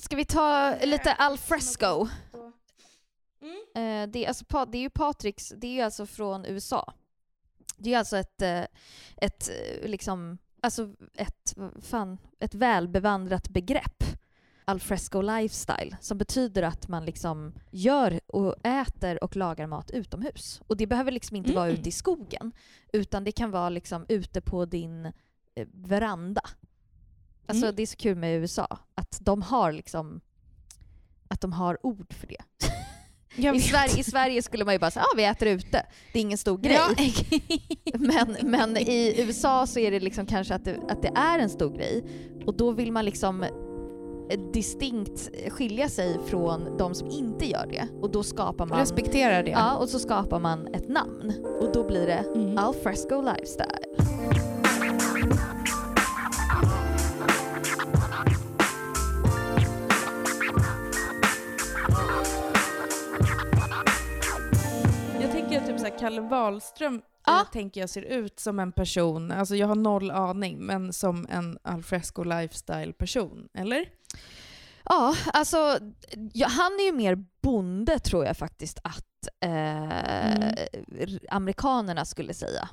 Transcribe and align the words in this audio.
Ska 0.00 0.16
vi 0.16 0.24
ta 0.24 0.74
lite 0.84 1.12
alfresco? 1.12 2.08
Mm. 3.42 3.56
Eh, 3.74 4.12
det, 4.12 4.24
är 4.24 4.28
alltså, 4.28 4.66
det 4.66 4.78
är 4.78 4.82
ju 4.82 4.90
Patricks, 4.90 5.52
det 5.56 5.66
är 5.66 5.72
ju 5.72 5.80
alltså 5.80 6.06
från 6.06 6.44
USA. 6.46 6.92
Det 7.76 7.94
är 7.94 7.98
alltså 7.98 8.16
ett, 8.16 8.42
eh, 8.42 8.64
ett 9.16 9.48
eh, 9.48 9.88
liksom, 9.88 10.38
alltså 10.60 10.94
ett, 11.14 11.56
fan, 11.82 12.18
ett 12.38 12.54
välbevandrat 12.54 13.48
begrepp. 13.48 14.04
Alfresco 14.64 15.20
lifestyle, 15.20 15.96
som 16.00 16.18
betyder 16.18 16.62
att 16.62 16.88
man 16.88 17.04
liksom 17.04 17.54
gör 17.70 18.20
och 18.26 18.66
äter 18.66 19.24
och 19.24 19.36
lagar 19.36 19.66
mat 19.66 19.90
utomhus. 19.90 20.62
Och 20.66 20.76
det 20.76 20.86
behöver 20.86 21.12
liksom 21.12 21.36
inte 21.36 21.52
vara 21.52 21.66
Mm. 21.66 21.80
ute 21.80 21.88
i 21.88 21.92
skogen, 21.92 22.52
utan 22.92 23.24
det 23.24 23.32
kan 23.32 23.50
vara 23.50 23.68
liksom 23.68 24.06
ute 24.08 24.40
på 24.40 24.64
din 24.64 25.12
veranda. 25.72 26.40
Alltså 27.46 27.64
Mm. 27.64 27.76
det 27.76 27.82
är 27.82 27.86
så 27.86 27.96
kul 27.96 28.16
med 28.16 28.40
USA, 28.40 28.78
att 28.94 29.18
de 29.20 29.42
har 29.42 29.72
liksom 29.72 30.20
att 31.28 31.40
de 31.40 31.52
har 31.52 31.86
ord 31.86 32.14
för 32.14 32.26
det. 32.26 32.42
I. 33.56 33.60
Sverige, 33.60 34.00
I 34.00 34.04
Sverige 34.04 34.42
skulle 34.42 34.64
man 34.64 34.74
ju 34.74 34.78
bara 34.78 34.90
säga 34.90 35.04
ah, 35.04 35.16
vi 35.16 35.24
äter 35.24 35.48
ute. 35.48 35.86
Det 36.12 36.18
är 36.18 36.22
ingen 36.22 36.38
stor 36.38 36.58
grej. 36.58 36.78
Ja. 37.84 37.98
Men, 37.98 38.36
men 38.42 38.76
i 38.76 39.14
USA 39.22 39.66
så 39.66 39.78
är 39.78 39.90
det 39.90 40.00
liksom 40.00 40.26
kanske 40.26 40.54
att 40.54 40.64
det, 40.64 40.76
att 40.88 41.02
det 41.02 41.12
är 41.14 41.38
en 41.38 41.50
stor 41.50 41.76
grej. 41.76 42.04
Och 42.46 42.56
då 42.56 42.70
vill 42.70 42.92
man 42.92 43.04
liksom 43.04 43.42
eh, 43.42 44.40
distinkt 44.52 45.30
skilja 45.48 45.88
sig 45.88 46.18
från 46.26 46.76
de 46.76 46.94
som 46.94 47.08
inte 47.10 47.46
gör 47.50 47.66
det. 47.66 47.88
Och 48.02 48.10
då 48.10 48.22
skapar 48.22 48.66
man... 48.66 48.78
Respektera 48.78 49.42
det. 49.42 49.50
Ja, 49.50 49.76
och 49.76 49.88
så 49.88 49.98
skapar 49.98 50.38
man 50.40 50.66
ett 50.74 50.88
namn. 50.88 51.32
Och 51.60 51.72
då 51.72 51.86
blir 51.86 52.06
det 52.06 52.24
Mm. 52.34 52.58
Alfresco 52.58 53.22
Lifestyle. 53.22 53.89
Kalle 66.00 66.20
Wahlström 66.20 67.02
Ja. 67.26 67.40
eh, 67.40 67.50
tänker 67.52 67.80
jag 67.80 67.90
ser 67.90 68.02
ut 68.02 68.40
som 68.40 68.58
en 68.58 68.72
person, 68.72 69.32
alltså 69.32 69.56
jag 69.56 69.66
har 69.66 69.74
noll 69.74 70.10
aning, 70.10 70.58
men 70.58 70.92
som 70.92 71.26
en 71.30 71.58
alfresco 71.62 72.22
lifestyle-person, 72.24 73.48
eller? 73.54 73.84
Ja, 74.84 75.14
alltså 75.32 75.78
ja, 76.32 76.46
han 76.48 76.72
är 76.80 76.84
ju 76.84 76.92
mer 76.92 77.24
bonde 77.42 77.98
tror 77.98 78.24
jag 78.26 78.36
faktiskt 78.36 78.78
att 78.84 79.06
eh, 79.44 79.50
Mm. 79.50 81.18
amerikanerna 81.30 82.04
skulle 82.04 82.34
säga. 82.34 82.68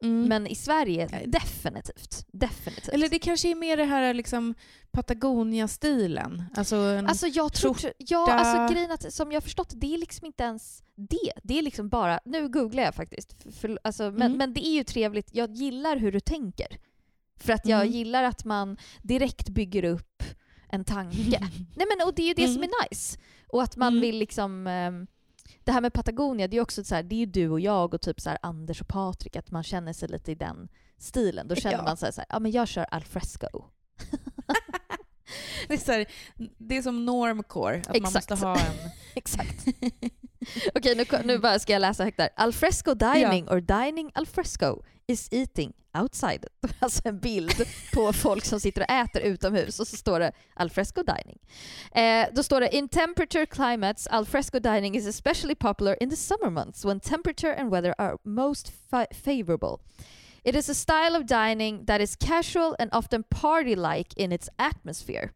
Men, 0.00 0.28
Men 0.28 0.46
i 0.46 0.54
Sverige, 0.54 1.24
definitivt. 1.26 2.26
Definitivt. 2.32 2.88
eller 2.88 3.08
det 3.08 3.18
kanske 3.18 3.50
är 3.50 3.54
mer 3.54 3.76
det 3.76 3.84
här 3.84 4.14
liksom 4.14 4.54
Patagonia-stilen. 4.90 6.44
Alltså, 6.54 6.76
en, 6.76 7.06
Alltså 7.06 7.26
jag 7.26 7.52
tror... 7.52 7.76
Ja, 7.98 8.32
alltså 8.32 8.74
grejen 8.74 8.90
att, 8.90 9.12
som 9.12 9.32
jag 9.32 9.36
har 9.36 9.42
förstått 9.42 9.72
det 9.76 9.94
är 9.94 9.98
liksom 9.98 10.26
inte 10.26 10.42
ens 10.44 10.82
det. 10.94 11.32
Det 11.42 11.58
är 11.58 11.62
liksom 11.62 11.88
bara... 11.88 12.20
Nu 12.24 12.48
googlar 12.48 12.82
jag 12.82 12.94
faktiskt. 12.94 13.42
För, 13.42 13.50
för, 13.52 13.78
alltså, 13.84 14.02
men, 14.02 14.22
Mm. 14.22 14.38
men 14.38 14.54
det 14.54 14.66
är 14.66 14.72
ju 14.72 14.84
trevligt. 14.84 15.28
Jag 15.34 15.50
gillar 15.50 15.96
hur 15.96 16.12
du 16.12 16.20
tänker. 16.20 16.78
För 17.40 17.52
att 17.52 17.66
jag 17.66 17.80
Mm. 17.80 17.92
gillar 17.92 18.22
att 18.24 18.44
man 18.44 18.76
direkt 19.02 19.48
bygger 19.48 19.84
upp 19.84 20.22
en 20.68 20.84
tanke. 20.84 21.40
Nej 21.76 21.86
men 21.96 22.06
och 22.08 22.14
det 22.14 22.22
är 22.22 22.26
ju 22.28 22.34
det 22.34 22.46
som 22.48 22.56
Mm. 22.62 22.70
är 22.70 22.88
nice. 22.90 23.18
Och 23.48 23.62
att 23.62 23.76
man 23.76 23.88
Mm. 23.92 24.00
vill 24.00 24.18
liksom... 24.18 24.66
ehm, 24.66 25.06
det 25.64 25.72
här 25.72 25.80
med 25.80 25.92
Patagonia, 25.92 26.48
det 26.48 26.56
är 26.56 26.60
också 26.60 26.84
så 26.84 26.94
här, 26.94 27.02
det 27.02 27.22
är 27.22 27.26
du 27.26 27.48
och 27.50 27.60
jag 27.60 27.94
och 27.94 28.00
typ 28.00 28.20
så 28.20 28.30
här 28.30 28.38
Anders 28.42 28.80
och 28.80 28.88
Patrik, 28.88 29.36
att 29.36 29.50
man 29.50 29.62
känner 29.62 29.92
sig 29.92 30.08
lite 30.08 30.32
i 30.32 30.34
den 30.34 30.68
stilen. 30.98 31.48
Då 31.48 31.54
känner 31.54 31.76
Ja. 31.76 31.82
man 31.82 31.96
så 31.96 32.04
här, 32.06 32.12
så 32.12 32.20
här, 32.20 32.26
ja 32.30 32.38
men 32.38 32.50
jag 32.52 32.68
kör 32.68 32.84
alfresco. 32.90 33.64
det, 35.68 35.74
är 35.74 35.78
så 35.78 35.92
här, 35.92 36.06
det 36.58 36.76
är 36.76 36.82
som 36.82 37.04
normcore, 37.06 37.76
att 37.80 37.86
man 37.88 37.96
Exakt. 37.96 38.30
måste 38.30 38.46
ha 38.46 38.58
en... 38.58 38.90
Exakt. 39.14 39.66
Okej, 40.74 40.94
nu, 40.96 41.04
nu 41.24 41.38
bara 41.38 41.58
ska 41.58 41.72
jag 41.72 41.80
läsa 41.80 42.04
högt 42.04 42.16
där. 42.16 42.28
Alfresco 42.36 42.94
dining 42.94 43.48
or 43.48 43.60
dining 43.60 44.10
alfresco 44.14 44.82
is 45.06 45.28
eating 45.32 45.72
outside. 45.98 46.46
Alltså 46.78 47.02
en 47.04 47.18
bild 47.20 47.66
på 47.94 48.12
folk 48.12 48.44
som 48.44 48.60
sitter 48.60 48.80
och 48.82 48.90
äter 48.90 49.22
utomhus 49.22 49.80
och 49.80 49.88
så 49.88 49.96
står 49.96 50.20
det 50.20 50.32
alfresco 50.54 51.02
dining. 51.02 51.38
Eh, 51.92 52.26
då 52.32 52.42
står 52.42 52.60
det 52.60 52.76
in 52.76 52.88
temperature 52.88 53.46
climates 53.46 54.06
alfresco 54.06 54.58
dining 54.58 54.96
is 54.96 55.06
especially 55.06 55.54
popular 55.54 56.02
in 56.02 56.10
the 56.10 56.16
summer 56.16 56.50
months 56.50 56.84
when 56.84 57.00
temperature 57.00 57.56
and 57.60 57.70
weather 57.70 57.94
are 57.98 58.16
most 58.24 58.72
fa- 58.90 59.14
favorable. 59.24 59.78
It 60.46 60.54
is 60.54 60.68
a 60.68 60.74
style 60.74 61.16
of 61.16 61.26
dining 61.26 61.84
that 61.86 62.00
is 62.00 62.16
casual 62.16 62.76
and 62.78 62.90
often 62.92 63.24
party-like 63.24 64.14
in 64.16 64.32
its 64.32 64.48
atmosphere. 64.58 65.30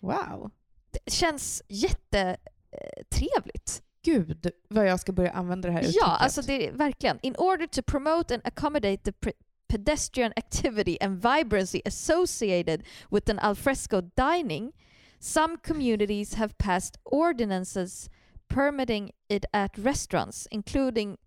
Wow. 0.00 0.50
Det 0.90 1.12
känns 1.12 1.62
jättetrevligt. 1.68 2.38
Eh, 2.72 3.82
Gud, 4.02 4.50
vad 4.68 4.86
jag 4.86 5.00
ska 5.00 5.12
börja 5.12 5.30
använda 5.30 5.68
det 5.68 5.72
här 5.72 5.80
uttrycket. 5.80 6.02
Ja, 6.02 6.16
alltså 6.16 6.42
det 6.42 6.66
är 6.66 6.72
verkligen. 6.72 7.18
In 7.22 7.34
order 7.38 7.66
to 7.66 7.82
promote 7.82 8.34
and 8.34 8.46
accommodate 8.46 9.12
the 9.12 9.32
pedestrian 9.68 10.32
activity 10.36 10.98
and 11.00 11.22
vibrancy 11.22 11.80
associated 11.84 12.84
with 13.10 13.30
an 13.30 13.38
alfresco 13.38 14.00
dining, 14.00 14.72
some 15.18 15.56
communities 15.66 16.34
have 16.34 16.54
passed 16.58 16.96
ordinances 17.04 18.10
permitting 18.48 19.10
it 19.28 19.44
at 19.52 19.78
restaurants, 19.78 20.48
including 20.50 21.18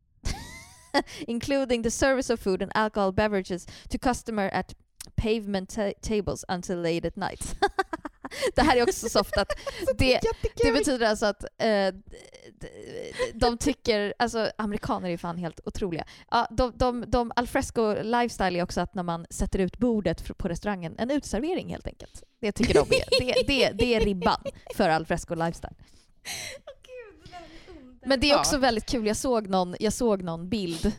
including 1.28 1.84
the 1.84 1.91
service 1.91 2.34
of 2.34 2.40
food 2.40 2.62
and 2.62 2.72
alcohol 2.75 3.12
beverages 3.12 3.68
to 3.90 3.97
customer 3.97 4.50
at 4.53 4.75
pavement 5.16 5.69
ta- 5.69 5.94
tables 6.02 6.46
until 6.47 6.78
late 6.78 7.07
at 7.07 7.16
night. 7.16 7.56
det 8.56 8.62
här 8.62 8.78
är 8.78 8.84
också 8.84 9.09
soft 9.09 9.38
att 9.38 9.50
det, 9.97 10.19
det 10.63 10.72
betyder 10.72 11.07
alltså 11.07 11.25
att 11.25 11.44
eh, 11.57 11.94
de 13.34 13.57
tycker, 13.57 14.13
alltså 14.19 14.52
amerikaner 14.57 15.09
är 15.09 15.18
fan 15.18 15.38
helt 15.38 15.59
otroliga. 15.66 16.06
Ja, 16.31 16.47
de, 16.52 16.74
de, 16.75 17.06
de, 17.08 17.31
alfresco 17.35 17.94
lifestyle 18.03 18.56
är 18.56 18.63
också 18.63 18.81
att 18.81 18.96
när 18.96 19.03
man 19.03 19.25
sätter 19.29 19.59
ut 19.59 19.78
bordet 19.78 20.38
på 20.38 20.47
restaurangen, 20.47 20.96
en 20.97 21.12
utservering 21.12 21.69
helt 21.69 21.88
enkelt. 21.88 22.23
Det 22.40 22.52
tycker 22.52 22.73
de 22.73 22.79
är, 22.79 23.19
det, 23.19 23.47
det, 23.47 23.72
det 23.72 23.96
är 23.96 24.00
ribban 24.00 24.44
för 24.75 24.90
alfresco 24.90 25.35
lifestyle. 25.35 25.75
Men 28.06 28.19
det 28.19 28.31
är 28.31 28.39
också 28.39 28.57
väldigt 28.57 28.85
kul, 28.85 29.07
jag 29.07 29.17
såg 29.17 29.47
någon, 29.50 29.75
jag 29.79 29.94
såg 29.94 30.23
någon 30.23 30.50
bild 30.50 30.91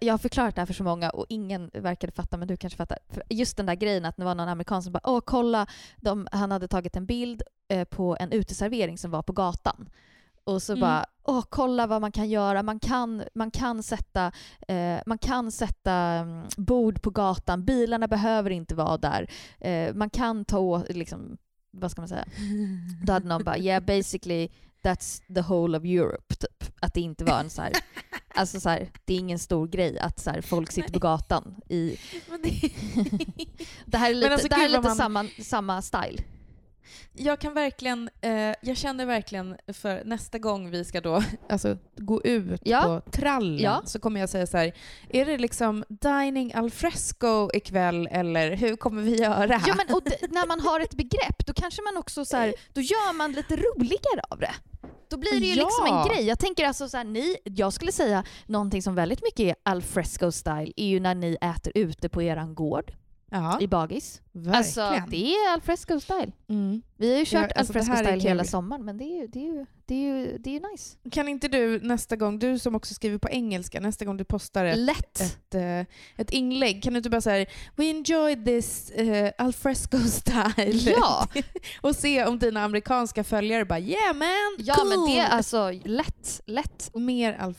jag 0.00 0.12
har 0.14 0.18
förklarat 0.18 0.54
det 0.54 0.60
här 0.60 0.66
för 0.66 0.74
så 0.74 0.84
många 0.84 1.10
och 1.10 1.26
ingen 1.28 1.70
verkade 1.74 2.12
fatta, 2.12 2.36
men 2.36 2.48
du 2.48 2.56
kanske 2.56 2.76
fattar. 2.76 2.98
För 3.10 3.22
Just 3.30 3.56
den 3.56 3.66
där 3.66 3.74
grejen 3.74 4.04
att 4.04 4.16
det 4.16 4.24
var 4.24 4.34
någon 4.34 4.48
amerikan 4.48 4.82
som 4.82 4.92
bara 4.92 5.00
“Åh, 5.04 5.20
kolla!” 5.24 5.66
de, 5.96 6.28
Han 6.32 6.50
hade 6.50 6.68
tagit 6.68 6.96
en 6.96 7.06
bild 7.06 7.42
eh, 7.68 7.84
på 7.84 8.16
en 8.20 8.32
uteservering 8.32 8.98
som 8.98 9.10
var 9.10 9.22
på 9.22 9.32
gatan. 9.32 9.88
Och 10.44 10.62
så 10.62 10.72
Mm. 10.72 10.80
bara 10.80 11.06
“Åh, 11.22 11.42
kolla 11.48 11.86
vad 11.86 12.00
man 12.00 12.12
kan 12.12 12.28
göra! 12.28 12.62
Man 12.62 12.80
kan, 12.80 13.22
man 13.34 13.50
kan 13.50 13.82
sätta, 13.82 14.32
eh, 14.68 14.98
man 15.06 15.18
kan 15.18 15.52
sätta 15.52 15.92
mm, 15.92 16.46
bord 16.56 17.02
på 17.02 17.10
gatan, 17.10 17.64
bilarna 17.64 18.08
behöver 18.08 18.50
inte 18.50 18.74
vara 18.74 18.96
där. 18.96 19.30
Eh, 19.60 19.94
man 19.94 20.10
kan 20.10 20.44
ta 20.44 20.82
liksom, 20.88 21.36
vad 21.80 21.90
ska 21.90 22.00
man 22.00 22.08
säga? 22.08 22.24
Då 23.04 23.12
hade 23.12 23.28
någon 23.28 23.44
bara 23.44 23.58
“Yeah, 23.58 23.84
basically 23.84 24.48
that's 24.84 25.22
the 25.34 25.40
whole 25.40 25.78
of 25.78 25.84
Europe”, 25.84 26.34
typ. 26.34 26.64
Att 26.80 26.94
det 26.94 27.00
inte 27.00 27.24
var 27.24 27.40
en 27.40 27.50
så 27.50 27.62
här, 27.62 27.72
alltså 28.34 28.60
så 28.60 28.68
här, 28.68 28.90
det 29.04 29.14
är 29.14 29.18
ingen 29.18 29.38
stor 29.38 29.68
grej 29.68 29.98
att 29.98 30.20
så 30.20 30.30
här, 30.30 30.40
folk 30.40 30.72
sitter 30.72 30.92
på 30.92 30.98
gatan 30.98 31.54
i... 31.68 31.96
Det- 33.86 33.98
här 33.98 34.10
är 34.10 34.14
lite, 34.14 34.32
alltså, 34.32 34.48
det 34.48 34.54
här 34.54 34.64
är 34.64 34.68
lite 34.68 34.80
man- 34.80 34.96
samma, 34.96 35.26
samma 35.42 35.82
style. 35.82 36.22
Jag 37.12 37.38
kan 37.40 37.54
verkligen, 37.54 38.10
eh, 38.20 38.54
jag 38.62 38.76
känner 38.76 39.06
verkligen 39.06 39.56
för 39.72 40.02
nästa 40.04 40.38
gång 40.38 40.70
vi 40.70 40.84
ska 40.84 41.00
då 41.00 41.22
alltså, 41.48 41.78
gå 41.96 42.22
ut 42.22 42.60
Ja. 42.64 42.82
på 43.04 43.10
trallen 43.10 43.58
Ja. 43.62 43.82
så 43.84 43.98
kommer 44.00 44.20
jag 44.20 44.28
säga 44.28 44.46
så 44.46 44.56
här, 44.56 44.72
är 45.08 45.24
det 45.24 45.38
liksom 45.38 45.84
dining 45.88 46.54
al 46.54 46.70
fresco 46.70 47.50
ikväll 47.54 48.08
eller 48.10 48.56
hur 48.56 48.76
kommer 48.76 49.02
vi 49.02 49.16
göra? 49.16 49.60
Ja, 49.66 49.74
men, 49.76 49.96
och 49.96 50.02
när 50.30 50.46
man 50.46 50.60
har 50.60 50.80
ett 50.80 50.94
begrepp, 50.94 51.46
då 51.46 51.52
kanske 51.52 51.82
man 51.82 51.96
också 51.96 52.24
så 52.24 52.36
här, 52.36 52.54
då 52.72 52.80
gör 52.80 53.12
man 53.12 53.32
lite 53.32 53.56
roligare 53.56 54.20
av 54.30 54.38
det. 54.38 54.54
Då 55.10 55.16
blir 55.16 55.40
det 55.40 55.46
ju 55.46 55.54
liksom 55.54 55.86
Ja. 55.86 56.02
en 56.02 56.08
grej. 56.08 56.26
Jag 56.26 56.38
tänker 56.38 56.64
alltså 56.66 56.88
så 56.88 56.96
här, 56.96 57.04
ni, 57.04 57.36
jag 57.44 57.72
skulle 57.72 57.92
säga 57.92 58.24
någonting 58.46 58.82
som 58.82 58.94
väldigt 58.94 59.22
mycket 59.22 59.40
är 59.40 59.70
al 59.70 59.82
fresco 59.82 60.32
style 60.32 60.72
är 60.76 60.86
ju 60.86 61.00
när 61.00 61.14
ni 61.14 61.36
äter 61.40 61.72
ute 61.74 62.08
på 62.08 62.22
eran 62.22 62.54
gård 62.54 62.92
ja, 63.34 63.60
i 63.60 63.66
bagis. 63.68 64.22
verkligen. 64.32 64.54
Alltså 64.54 65.10
det 65.10 65.34
är 65.34 65.52
al 65.52 65.60
fresco 65.60 66.00
style. 66.00 66.32
mm. 66.48 66.82
Vi 66.96 67.12
har 67.12 67.18
ju 67.18 67.24
kört 67.24 67.32
Ja, 67.54 67.60
alltså, 67.60 67.72
al 67.72 67.74
fresco 67.74 67.90
det 67.90 67.96
här 67.96 68.04
är 68.04 68.18
style 68.18 68.28
hela 68.28 68.44
sommaren 68.44 68.84
men 68.84 68.98
det 68.98 69.04
är 69.04 69.20
ju, 69.20 69.26
det 69.26 69.38
är 69.38 69.52
ju, 69.52 69.66
det 69.86 69.94
är 69.94 69.98
ju, 69.98 70.38
det 70.38 70.50
är 70.50 70.54
ju 70.54 70.60
nice. 70.72 70.96
Kan 71.10 71.28
inte 71.28 71.48
du 71.48 71.80
nästa 71.80 72.16
gång, 72.16 72.38
du 72.38 72.58
som 72.58 72.74
också 72.74 72.94
skriver 72.94 73.18
på 73.18 73.28
engelska, 73.28 73.80
nästa 73.80 74.04
gång 74.04 74.16
du 74.16 74.24
postar 74.24 74.64
ett, 74.64 74.78
Lätt! 74.78 75.20
ett, 75.20 75.54
eh, 75.54 75.80
ett 76.16 76.30
inlägg, 76.30 76.82
kan 76.82 76.92
du 76.92 76.96
inte 76.96 77.10
bara 77.10 77.20
säga 77.20 77.46
We 77.76 77.84
enjoyed 77.90 78.44
this 78.44 78.92
uh, 78.98 79.28
al 79.38 79.52
fresco 79.52 79.98
style 80.08 80.90
Ja! 80.90 81.28
och 81.80 81.96
se 81.96 82.24
om 82.24 82.38
dina 82.38 82.64
amerikanska 82.64 83.24
följare 83.24 83.64
bara 83.64 83.80
yeah 83.80 84.14
man, 84.14 84.56
Ja 84.58 84.74
cool. 84.74 84.88
men 84.88 85.06
det 85.06 85.18
är 85.18 85.28
alltså 85.28 85.70
lätt, 85.84 86.40
lätt. 86.46 86.90
Mer 86.94 87.32
al 87.40 87.54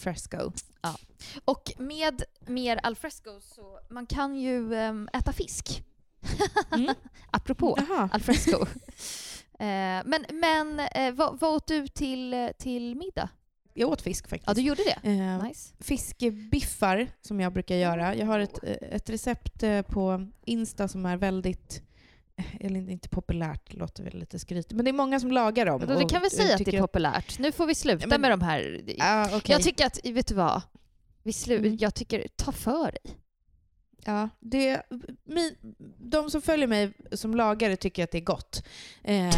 fresco. 0.92 1.42
Och 1.46 1.72
med 1.78 2.24
mer 2.48 2.78
alfresco 2.84 3.40
så 3.42 3.80
man 3.90 4.06
kan 4.06 4.36
ju 4.36 4.74
ehm, 4.76 5.10
äta 5.14 5.34
fisk. 5.34 5.84
Mm. 6.72 6.96
Apropå 7.32 7.78
alfresco. 8.12 8.66
Eh, 9.60 10.02
men 10.06 10.26
men 10.32 10.80
eh, 10.80 11.14
vad, 11.14 11.40
vad 11.40 11.54
åt 11.56 11.68
du 11.68 11.88
till, 11.88 12.50
till 12.58 12.96
middag? 12.96 13.30
Jag 13.74 13.90
åt 13.90 14.02
fisk 14.02 14.28
faktiskt. 14.30 14.48
Ja, 14.48 14.54
du 14.54 14.62
gjorde 14.62 14.84
det? 14.84 15.10
Eh, 15.10 15.44
Nice. 15.44 15.74
Fiskbiffar 15.80 17.08
som 17.22 17.40
jag 17.40 17.54
brukar 17.54 17.76
göra. 17.76 18.16
Jag 18.16 18.26
har 18.26 18.40
ett, 18.40 18.64
eh, 18.64 18.76
ett 18.92 19.10
recept 19.10 19.64
eh, 19.64 19.82
på 19.82 20.28
Insta 20.46 20.88
som 20.88 21.06
är 21.06 21.18
väldigt 21.18 21.82
eller 22.60 22.90
inte 22.90 23.10
populärt, 23.10 23.62
det 23.72 23.78
låter 23.78 24.04
väl 24.04 24.20
lite 24.20 24.40
skrytigt. 24.40 24.74
Men 24.74 24.86
det 24.86 24.92
är 24.92 24.94
många 24.94 25.20
som 25.20 25.32
lagar 25.32 25.66
dem. 25.66 25.80
Du 25.88 25.96
och, 25.96 26.10
kan 26.10 26.24
eh, 26.24 26.30
säga 26.30 26.56
att 26.56 26.66
det 26.66 26.76
är 26.76 26.82
populärt. 26.82 27.40
Nu 27.40 27.52
får 27.52 27.66
vi 27.66 27.76
sluta 27.76 28.08
Men- 28.08 28.22
med 28.22 28.32
de 28.32 28.42
här... 28.42 28.82
Ja, 28.98 29.26
okej. 29.28 29.54
Jag 29.54 29.62
tycker 29.62 29.86
att, 29.86 30.06
vet 30.06 30.28
du 30.28 30.36
vad? 30.36 30.62
Vi 31.24 31.34
slu... 31.34 31.58
Mm. 31.58 31.78
Jag 31.78 31.96
tycker, 31.96 32.28
ta 32.36 32.52
för 32.52 32.92
dig. 32.92 33.18
Ja, 34.06 34.30
det, 34.40 34.82
min, 35.24 35.56
de 35.98 36.30
som 36.30 36.42
följer 36.42 36.68
mig 36.68 36.94
som 37.12 37.36
lagare 37.36 37.76
tycker 37.76 38.04
att 38.04 38.12
det 38.12 38.18
är 38.18 38.22
gott. 38.22 38.64
Ehm, 39.04 39.32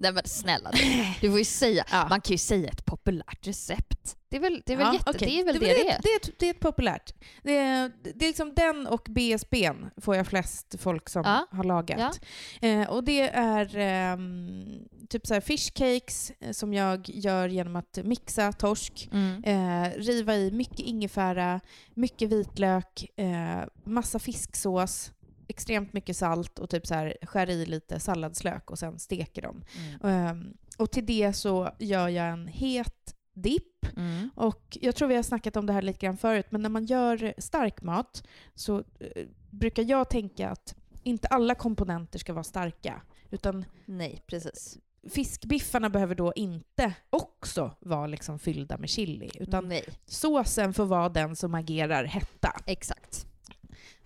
Nej 0.00 0.12
men 0.12 0.22
snälla 0.26 0.70
du. 0.70 0.78
Du 1.20 1.28
får 1.30 1.38
ju 1.38 1.44
säga, 1.64 1.84
Ja. 1.90 2.06
man 2.10 2.20
kan 2.20 2.32
ju 2.34 2.38
säga 2.38 2.68
ett 2.70 2.84
populärt 2.84 3.46
recept. 3.46 4.16
Det 4.30 4.36
är 4.36 4.40
väl 4.40 4.62
det 4.66 4.72
är 4.72 4.76
väl, 4.76 4.86
Ja, 4.86 4.92
jätte, 4.92 5.10
okej. 5.10 5.28
det, 5.28 5.40
är 5.40 5.44
väl 5.44 5.58
det, 5.60 5.70
är. 5.70 5.98
Det 6.02 6.08
är, 6.08 6.16
ett, 6.16 6.38
det 6.38 6.46
är 6.46 6.50
ett 6.50 6.60
populärt. 6.60 7.14
Det 7.42 7.56
är, 7.56 7.92
det 8.02 8.24
är 8.24 8.28
liksom 8.28 8.54
den 8.54 8.86
och 8.86 9.06
BSB 9.10 9.70
får 9.96 10.16
jag 10.16 10.26
flest 10.26 10.74
folk 10.78 11.08
som 11.08 11.22
Ja. 11.24 11.46
har 11.50 11.64
lagat. 11.64 12.20
Eh, 12.62 12.88
och 12.90 13.04
det 13.04 13.28
är 13.28 13.76
ehm, 13.76 14.78
typ 15.08 15.26
så 15.26 15.34
här 15.34 15.40
fish 15.40 15.70
cakes 15.74 16.32
eh, 16.40 16.52
som 16.52 16.74
jag 16.74 17.08
gör 17.08 17.48
genom 17.48 17.76
att 17.76 17.98
mixa 18.04 18.52
torsk, 18.52 19.08
Mm. 19.12 19.44
eh, 19.44 19.90
riva 19.98 20.36
i 20.36 20.50
mycket 20.50 20.80
ingefära, 20.80 21.60
mycket 21.94 22.28
vitlök, 22.32 23.04
eh, 23.16 23.60
massa 23.84 24.18
fisksås, 24.18 25.12
extremt 25.50 25.92
mycket 25.92 26.16
salt 26.16 26.58
och 26.58 26.70
typ 26.70 26.86
så 26.86 26.94
här 26.94 27.16
skär 27.22 27.50
i 27.50 27.66
lite 27.66 28.00
salladslök 28.00 28.70
och 28.70 28.78
sen 28.78 28.98
steker 28.98 29.42
dem. 29.42 29.64
Mm. 29.76 30.00
Ehm, 30.26 30.54
och 30.78 30.90
till 30.90 31.06
det 31.06 31.32
så 31.32 31.70
gör 31.78 32.08
jag 32.08 32.28
en 32.28 32.46
het 32.46 33.14
dipp 33.34 33.66
Mm. 33.96 34.30
och 34.36 34.78
jag 34.80 34.96
tror 34.96 35.08
vi 35.08 35.16
har 35.16 35.22
snackat 35.22 35.56
om 35.56 35.66
det 35.66 35.72
här 35.72 35.82
lite 35.82 35.98
grann 36.06 36.16
förut, 36.16 36.46
men 36.50 36.62
när 36.62 36.68
man 36.68 36.84
gör 36.86 37.34
stark 37.38 37.82
mat 37.82 38.26
så 38.54 38.78
eh, 38.78 39.26
brukar 39.50 39.82
jag 39.82 40.10
tänka 40.10 40.50
att 40.50 40.74
inte 41.02 41.28
alla 41.28 41.54
komponenter 41.54 42.18
ska 42.18 42.32
vara 42.32 42.44
starka. 42.44 43.02
Utan 43.30 43.64
Nej, 43.86 44.22
precis. 44.26 44.78
fiskbiffarna 45.10 45.90
behöver 45.90 46.14
då 46.14 46.32
inte 46.36 46.92
också 47.10 47.72
vara 47.80 48.06
liksom 48.06 48.38
fyllda 48.38 48.78
med 48.78 48.88
chili. 48.88 49.30
Utan 49.34 49.68
Nej, 49.68 49.84
såsen 50.06 50.74
får 50.74 50.84
vara 50.86 51.08
den 51.08 51.36
som 51.36 51.54
agerar 51.54 52.04
hetta. 52.04 52.52
exakt. 52.66 53.26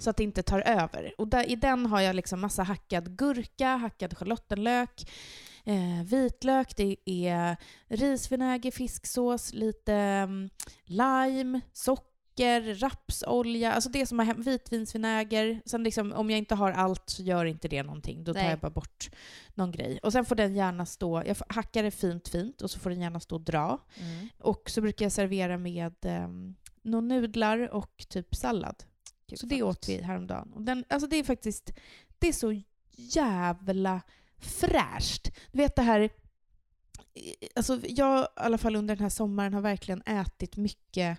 Så 0.05 0.11
att 0.11 0.17
det 0.17 0.25
inte 0.25 0.43
tar 0.43 0.61
över. 0.61 1.15
Och 1.19 1.29
där, 1.29 1.51
i 1.51 1.57
den 1.57 1.87
har 1.87 2.01
jag 2.01 2.17
liksom 2.17 2.41
massa 2.41 2.63
hackad 2.63 3.17
gurka, 3.17 3.77
hackad 3.77 4.17
schalottenlök, 4.17 5.11
eh, 5.65 6.05
vitlök, 6.05 6.77
det 6.77 6.97
är 7.05 7.57
risvinäger, 7.89 8.71
fisksås, 8.71 9.53
lite 9.53 9.95
mm, 9.95 10.51
lime, 10.85 11.61
socker, 11.73 12.75
rapsolja, 12.75 13.73
alltså 13.73 13.91
det 13.91 14.07
som 14.07 14.19
har 14.19 14.35
vitvinsvinäger. 14.35 15.63
Sen 15.67 15.85
liksom, 15.85 16.13
om 16.13 16.31
jag 16.31 16.39
inte 16.39 16.55
har 16.55 16.73
allt 16.73 17.11
så 17.11 17.23
gör 17.23 17.45
inte 17.45 17.69
det 17.69 17.83
någonting. 17.83 18.25
Då 18.25 18.35
tar 18.35 18.41
Nej. 18.41 18.51
jag 18.51 18.59
bara 18.59 18.71
bort 18.71 19.11
någon 19.55 19.71
grej. 19.71 19.99
Och 20.03 20.13
sen 20.13 20.25
får 20.25 20.35
den 20.35 20.57
gärna 20.57 20.87
stå, 20.87 21.23
jag 21.27 21.37
hackar 21.49 21.83
det 21.83 21.91
fint 21.91 22.29
fint 22.29 22.63
och 22.63 22.71
så 22.71 22.79
får 22.79 22.91
den 22.91 23.01
gärna 23.01 23.21
stå 23.21 23.35
och 23.35 23.43
dra. 23.43 23.79
Mm. 23.97 24.29
Och 24.39 24.71
så 24.71 24.81
brukar 24.81 25.05
jag 25.05 25.13
servera 25.13 25.59
med 25.59 25.95
um, 26.03 26.55
några 26.83 27.07
nudlar 27.07 27.75
och 27.75 28.07
typ 28.09 28.35
sallad. 28.35 28.85
Gud, 29.27 29.39
Så 29.39 29.47
vad 29.47 29.51
det 29.59 29.63
åt 29.63 29.89
vi 29.89 30.03
häromdagen. 30.03 30.53
Och 30.53 30.63
den, 30.63 30.85
alltså 30.89 31.09
det 31.09 31.17
är 31.17 31.25
faktiskt, 31.25 31.73
det 32.19 32.29
är 32.29 32.33
så 32.33 32.61
jävla 32.97 34.01
fräscht. 34.39 35.31
Du 35.53 35.59
vet 35.59 35.77
det 35.77 35.83
här, 35.83 36.11
alltså 37.57 37.81
jag 37.89 38.23
i 38.23 38.27
alla 38.35 38.59
fall 38.59 38.77
under 38.77 38.97
den 38.97 39.03
här 39.03 39.11
sommaren 39.11 39.55
har 39.55 39.61
verkligen 39.61 40.03
ätit 40.03 40.57
mycket, 40.57 41.19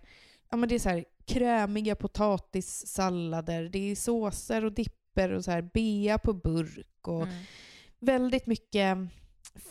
ja 0.50 0.58
men 0.58 0.70
det 0.70 0.76
är 0.76 0.80
så 0.80 0.90
här 0.90 1.06
krämiga 1.26 1.96
potatissallader, 1.96 3.70
det 3.70 3.92
är 3.92 3.96
såser 3.96 4.66
och 4.66 4.72
dipper 4.74 5.32
och 5.32 5.44
så 5.46 5.52
här 5.52 5.70
bea 5.74 6.18
på 6.18 6.34
burk 6.34 7.08
och 7.08 7.24
Mm. 7.24 7.44
väldigt 8.00 8.46
mycket 8.48 8.98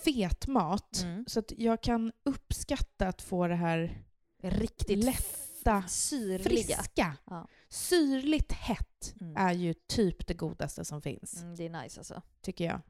fet 0.05 0.47
mat. 0.47 1.03
Mm. 1.03 1.25
Så 1.29 1.39
att 1.39 1.53
jag 1.59 1.83
kan 1.83 2.13
uppskatta 2.23 3.09
att 3.09 3.23
få 3.23 3.49
det 3.49 3.55
här 3.55 4.03
Riktigt 4.43 5.05
lätta, 5.05 5.83
syrliga. 5.89 6.39
friska. 6.39 7.17
Ja. 7.25 7.49
Syrligt 7.75 8.53
hett 8.53 9.15
Mm. 9.21 9.37
är 9.37 9.53
ju 9.53 9.75
typ 9.89 10.27
det 10.27 10.35
godaste 10.35 10.85
som 10.85 11.03
finns, 11.03 11.43
Mm, 11.43 11.57
det 11.57 11.65
är 11.67 11.83
nice 11.83 12.01
alltså. 12.01 12.23
tycker 12.43 12.65
jag. 12.65 12.81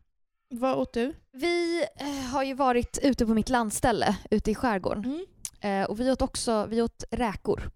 Vad 0.50 0.76
åt 0.78 0.92
du? 0.92 1.14
Vi 1.32 1.86
eh, 1.96 2.06
har 2.32 2.42
ju 2.42 2.54
varit 2.54 2.98
ute 3.02 3.26
på 3.26 3.34
mitt 3.34 3.48
landställe 3.48 4.16
ute 4.30 4.50
i 4.50 4.54
skärgården. 4.54 5.04
Mm. 5.04 5.24
Eh, 5.82 5.90
och 5.90 6.00
vi 6.00 6.10
åt 6.10 6.22
också 6.22 6.66
vi 6.66 6.82
åt 6.82 7.04
räkor. 7.10 7.70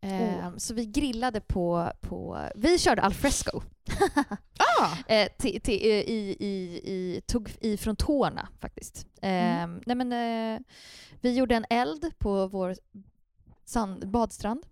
Eh, 0.00 0.46
Åh. 0.46 0.56
Så 0.56 0.74
vi 0.74 0.86
grillade 0.86 1.40
på, 1.40 1.92
på... 2.00 2.38
Vi 2.54 2.78
körde 2.78 3.02
al 3.02 3.14
fresco. 3.14 3.60
Ah! 4.78 5.12
eh, 5.12 5.28
till, 5.38 5.60
till, 5.60 5.74
eh, 5.74 5.88
i, 6.00 6.36
i, 6.40 6.80
i, 6.84 7.20
tog 7.26 7.50
ifrån 7.60 7.96
tårna 7.96 8.48
faktiskt. 8.60 9.06
Eh, 9.22 9.62
Mm. 9.62 9.82
nej 9.86 9.96
men, 9.96 10.64
vi 11.20 11.34
gjorde 11.34 11.54
en 11.54 11.64
eld 11.70 12.10
på 12.18 12.46
vår 12.46 12.76
sand, 13.64 14.08
badstrand. 14.08 14.66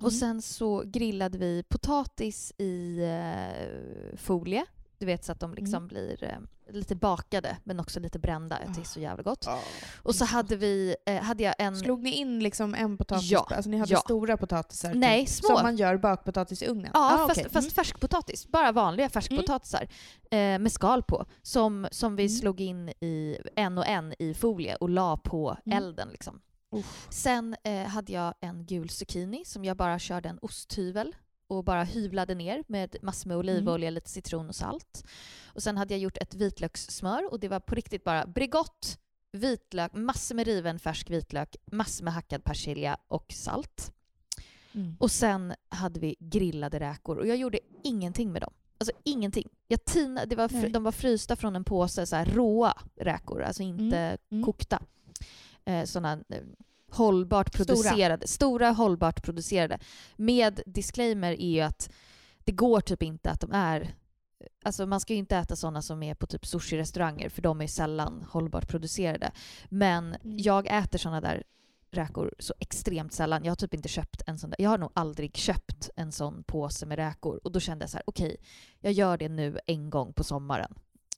Och 0.00 0.08
Mm. 0.08 0.20
sen 0.20 0.42
så 0.42 0.82
grillade 0.86 1.38
vi 1.38 1.62
potatis 1.68 2.52
i 2.58 2.98
eh, 3.02 4.16
folie. 4.18 4.64
Du 4.98 5.06
vet 5.06 5.24
så 5.24 5.32
att 5.32 5.40
de 5.40 5.54
liksom 5.54 5.74
Mm. 5.76 5.88
blir 5.88 6.24
eh, 6.24 6.38
lite 6.74 6.94
bakade 6.96 7.56
men 7.64 7.80
också 7.80 8.00
lite 8.00 8.18
brända. 8.18 8.58
Det 8.58 8.78
är 8.78 8.82
Ah. 8.82 8.84
så 8.84 9.00
jävla 9.00 9.22
gott. 9.22 9.46
Ah. 9.48 9.58
Och 10.02 10.14
så 10.14 10.24
hade 10.24 10.56
vi, 10.56 10.96
eh, 11.06 11.22
hade 11.22 11.42
jag 11.42 11.54
en... 11.58 11.76
Slog 11.76 12.02
ni 12.02 12.10
in 12.10 12.40
liksom 12.42 12.74
en 12.74 12.96
potatis? 12.98 13.30
Ja, 13.30 13.46
Alltså 13.50 13.70
ni 13.70 13.78
hade 13.78 13.92
ja. 13.92 13.98
stora 13.98 14.36
potatisar? 14.36 14.94
Nej, 14.94 15.20
typ, 15.26 15.34
små. 15.34 15.48
Som 15.48 15.62
man 15.62 15.76
gör 15.76 15.96
bakpotatis 15.96 16.62
i 16.62 16.66
ugnen? 16.66 16.90
Ja, 16.94 17.14
Ah, 17.14 17.26
fast, 17.28 17.40
okej. 17.40 17.52
fast 17.52 17.72
färskpotatis. 17.72 18.46
Bara 18.46 18.72
vanliga 18.72 19.08
färskpotatisar 19.08 19.82
eh, 20.30 20.38
med 20.58 20.72
skal 20.72 21.02
på. 21.02 21.26
Som, 21.42 21.88
som 21.90 22.16
vi 22.16 22.22
Mm. 22.22 22.36
slog 22.38 22.60
in 22.60 22.88
i 22.88 23.38
en 23.56 23.78
och 23.78 23.86
en 23.86 24.14
i 24.18 24.34
folie 24.34 24.74
och 24.76 24.88
la 24.88 25.16
på 25.16 25.56
Mm. 25.66 25.78
elden. 25.78 26.08
Liksom. 26.08 26.40
Uff. 26.70 27.06
Sen 27.10 27.56
eh, 27.64 27.86
hade 27.86 28.12
jag 28.12 28.34
en 28.40 28.66
gul 28.66 28.88
zucchini 28.90 29.44
som 29.44 29.64
jag 29.64 29.76
bara 29.76 29.98
körde 29.98 30.28
en 30.28 30.38
osthyvel 30.42 31.16
och 31.46 31.64
bara 31.64 31.84
hyvlade 31.84 32.34
ner 32.34 32.64
med 32.66 32.96
massor 33.02 33.28
med 33.28 33.36
olivolja, 33.36 33.90
lite 33.90 34.10
citron 34.10 34.48
och 34.48 34.54
salt. 34.54 35.04
Och 35.46 35.62
sen 35.62 35.76
hade 35.76 35.94
jag 35.94 36.00
gjort 36.00 36.16
ett 36.18 36.34
vitlökssmör 36.34 37.32
och 37.32 37.40
det 37.40 37.48
var 37.48 37.60
på 37.60 37.74
riktigt 37.74 38.04
bara 38.04 38.26
Bregott, 38.26 38.98
vitlök, 39.32 39.92
massor 39.94 40.34
med 40.34 40.46
riven 40.46 40.78
färsk 40.78 41.10
vitlök, 41.10 41.56
massor 41.72 42.04
med 42.04 42.14
hackad 42.14 42.44
persilja 42.44 42.96
och 43.08 43.32
salt. 43.32 43.92
Mm. 44.72 44.96
Och 45.00 45.10
sen 45.10 45.54
hade 45.68 46.00
vi 46.00 46.16
grillade 46.20 46.80
räkor 46.80 47.16
och 47.18 47.26
jag 47.26 47.36
gjorde 47.36 47.58
ingenting 47.84 48.32
med 48.32 48.42
dem. 48.42 48.52
Alltså 48.78 48.92
ingenting. 49.04 49.48
Jag 49.68 49.84
tina, 49.84 50.26
det 50.26 50.36
var 50.36 50.48
fr- 50.48 50.68
de 50.72 50.82
var 50.84 50.92
frysta 50.92 51.36
från 51.36 51.56
en 51.56 51.64
påse 51.64 52.06
så 52.06 52.16
här, 52.16 52.26
råa 52.26 52.74
räkor, 52.96 53.42
alltså 53.42 53.62
inte 53.62 54.18
Mm. 54.30 54.44
kokta. 54.44 54.82
Eh, 55.64 55.84
sådana 55.84 56.12
eh, 56.28 56.42
hållbart 56.90 57.54
Stora. 57.54 57.64
producerade. 57.66 58.26
Stora. 58.28 58.70
hållbart 58.70 59.22
producerade. 59.22 59.78
Med 60.16 60.60
disclaimer 60.66 61.32
är 61.32 61.50
ju 61.50 61.60
att 61.60 61.90
det 62.44 62.52
går 62.52 62.80
typ 62.80 63.02
inte 63.02 63.30
att 63.30 63.40
de 63.40 63.52
är 63.52 63.94
Alltså 64.64 64.86
man 64.86 65.00
ska 65.00 65.12
ju 65.12 65.18
inte 65.18 65.36
äta 65.36 65.56
sådana 65.56 65.82
som 65.82 66.02
är 66.02 66.14
på 66.14 66.26
typ 66.26 66.44
sushi-restauranger 66.46 67.28
för 67.28 67.42
de 67.42 67.60
är 67.60 67.66
sällan 67.66 68.24
hållbart 68.30 68.68
producerade. 68.68 69.30
Men 69.68 70.14
Mm. 70.14 70.38
jag 70.38 70.66
äter 70.66 70.98
sådana 70.98 71.20
där 71.20 71.42
räkor 71.90 72.34
så 72.38 72.54
extremt 72.58 73.12
sällan. 73.12 73.44
Jag 73.44 73.50
har 73.50 73.56
typ 73.56 73.74
inte 73.74 73.88
köpt 73.88 74.22
en 74.26 74.38
sån 74.38 74.50
där. 74.50 74.56
Jag 74.62 74.70
har 74.70 74.78
nog 74.78 74.90
aldrig 74.94 75.36
köpt 75.36 75.90
en 75.96 76.12
sån 76.12 76.44
påse 76.44 76.86
med 76.86 76.96
räkor. 76.96 77.40
Och 77.44 77.52
då 77.52 77.60
kände 77.60 77.82
jag 77.82 77.90
så 77.90 77.96
här, 77.96 78.04
okej, 78.06 78.36
jag 78.80 78.92
gör 78.92 79.16
det 79.16 79.28
nu 79.28 79.58
en 79.66 79.90
gång 79.90 80.12
på 80.12 80.24
sommaren. 80.24 80.74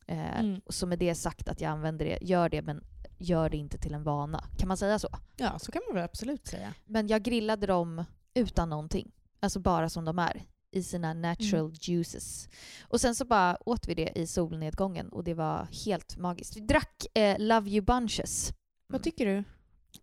Eh, 0.07 0.41
Mm. 0.41 0.61
Så 0.69 0.87
med 0.87 0.99
det 0.99 1.15
sagt 1.15 1.49
att 1.49 1.61
jag 1.61 1.71
använder 1.71 2.05
det, 2.05 2.19
gör 2.23 2.49
det 2.49 2.63
men 2.63 2.85
gör 3.21 3.49
det 3.51 3.57
inte 3.57 3.79
till 3.79 3.95
en 3.95 4.03
vana. 4.03 4.45
Kan 4.59 4.69
man 4.69 4.77
säga 4.77 4.99
så? 4.99 5.09
Ja, 5.37 5.59
så 5.59 5.73
kan 5.73 5.83
man 5.89 5.95
väl 5.95 6.05
absolut 6.05 6.47
säga. 6.47 6.75
Men 6.87 7.09
jag 7.09 7.23
grillade 7.23 7.67
dem 7.67 8.05
utan 8.35 8.69
någonting. 8.71 9.11
Alltså 9.41 9.61
bara 9.61 9.89
som 9.89 10.05
de 10.05 10.19
är. 10.19 10.43
I 10.73 10.83
sina 10.83 11.15
natural 11.15 11.61
Mm. 11.61 11.75
juices. 11.81 12.49
Och 12.83 13.01
sen 13.01 13.15
så 13.15 13.25
bara 13.25 13.59
åt 13.69 13.89
vi 13.89 13.95
det 13.95 14.13
i 14.19 14.27
solnedgången 14.27 15.09
och 15.09 15.25
det 15.25 15.35
var 15.35 15.69
helt 15.85 16.17
magiskt. 16.17 16.57
Vi 16.57 16.61
drack 16.61 17.07
eh, 17.15 17.39
Love 17.39 17.71
You 17.71 17.81
Bunches. 17.85 18.53
Vad 18.87 19.03
tycker 19.03 19.27
du? 19.27 19.45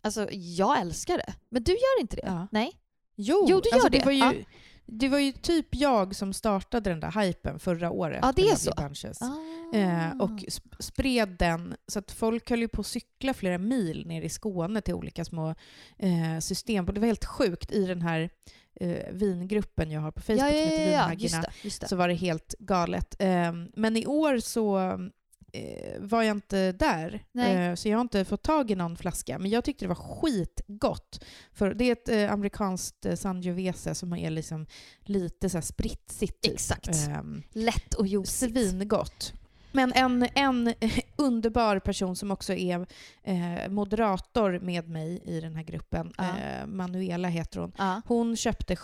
Alltså 0.02 0.28
jag 0.32 0.80
älskar 0.80 1.16
det. 1.18 1.34
Men 1.48 1.62
du 1.62 1.72
gör 1.72 2.00
inte 2.00 2.16
det? 2.16 2.22
Ja. 2.26 2.46
Nej? 2.52 2.72
Jo, 3.16 3.46
Jo, 3.48 3.60
du 3.60 3.68
gör 3.68 3.74
alltså, 3.74 3.88
det. 3.88 4.04
Var 4.04 4.12
ju, 4.12 4.18
Ja. 4.18 4.32
Det 4.90 5.08
var 5.08 5.18
ju 5.18 5.32
typ 5.32 5.66
jag 5.70 6.16
som 6.16 6.32
startade 6.32 6.90
den 6.90 7.00
där 7.00 7.22
hypen 7.24 7.58
förra 7.58 7.90
året. 7.90 8.18
Ja, 8.22 8.32
det 8.36 8.42
med 8.42 8.52
är 8.52 8.56
så. 8.56 8.72
Bunches. 8.76 9.22
Ah. 9.22 9.36
Eh, 9.74 10.10
och 10.20 10.30
sp- 10.30 10.76
spred 10.78 11.28
den 11.38 11.74
så 11.86 11.98
att 11.98 12.10
folk 12.12 12.50
höll 12.50 12.60
ju 12.60 12.68
på 12.68 12.80
att 12.80 12.86
cykla 12.86 13.34
flera 13.34 13.58
mil 13.58 14.06
ner 14.06 14.22
i 14.22 14.28
Skåne 14.28 14.80
till 14.80 14.94
olika 14.94 15.24
små 15.24 15.54
eh, 15.98 16.38
system. 16.40 16.84
Och 16.86 16.94
det 16.94 17.00
var 17.00 17.06
helt 17.06 17.24
sjukt 17.24 17.72
i 17.72 17.86
den 17.86 18.02
här 18.02 18.30
eh, 18.80 19.12
vingruppen 19.12 19.90
jag 19.90 20.00
har 20.00 20.10
på 20.10 20.20
Facebook 20.22 20.42
ja, 20.42 20.50
ja, 20.50 20.62
som 20.62 20.70
heter 20.70 20.84
ja, 20.84 20.90
ja, 20.90 21.08
Vinhaggarna. 21.08 21.42
det. 21.62 21.68
Det. 21.80 21.88
så 21.88 21.96
var 21.96 22.08
det 22.08 22.14
helt 22.14 22.54
galet. 22.58 23.16
Eh, 23.18 23.52
men 23.76 23.96
i 23.96 24.06
år 24.06 24.38
så 24.38 24.78
var 25.98 26.22
jag 26.22 26.36
inte 26.36 26.72
där. 26.72 27.24
Nej. 27.32 27.56
Eh, 27.68 27.74
så 27.74 27.88
jag 27.88 27.96
har 27.96 28.00
inte 28.02 28.24
fått 28.24 28.42
tag 28.42 28.70
i 28.70 28.74
någon 28.74 28.96
flaska. 28.96 29.38
Men 29.38 29.50
jag 29.50 29.64
tyckte 29.64 29.84
det 29.84 29.88
var 29.88 29.94
skitgott. 29.94 31.24
För 31.52 31.74
det 31.74 31.84
är 31.84 31.92
ett 31.92 32.08
eh, 32.08 32.32
amerikanskt 32.32 33.06
eh, 33.06 33.14
Sangiovese 33.14 33.94
som 33.94 34.12
är 34.12 34.30
liksom 34.30 34.66
lite 35.04 35.50
så 35.50 35.56
här 35.56 35.62
spritsigt. 35.62 36.40
Typ. 36.40 36.52
Exakt. 36.54 36.88
Ehm, 37.08 37.42
Lätt 37.52 37.94
och 37.94 38.06
juicigt. 38.06 38.52
Svingott. 38.70 39.32
Men 39.72 39.92
en, 39.92 40.28
en 40.34 40.74
underbar 41.16 41.78
person 41.78 42.16
som 42.16 42.30
också 42.30 42.52
är 42.54 42.86
eh, 43.22 43.68
moderator 43.68 44.58
med 44.58 44.88
mig 44.88 45.22
i 45.24 45.40
den 45.40 45.56
här 45.56 45.62
gruppen, 45.62 46.12
Ja. 46.18 46.24
eh, 46.38 46.66
Manuela 46.66 47.28
heter 47.28 47.60
hon, 47.60 47.72
Ja. 47.78 48.02
hon 48.06 48.36
köpte 48.36 48.76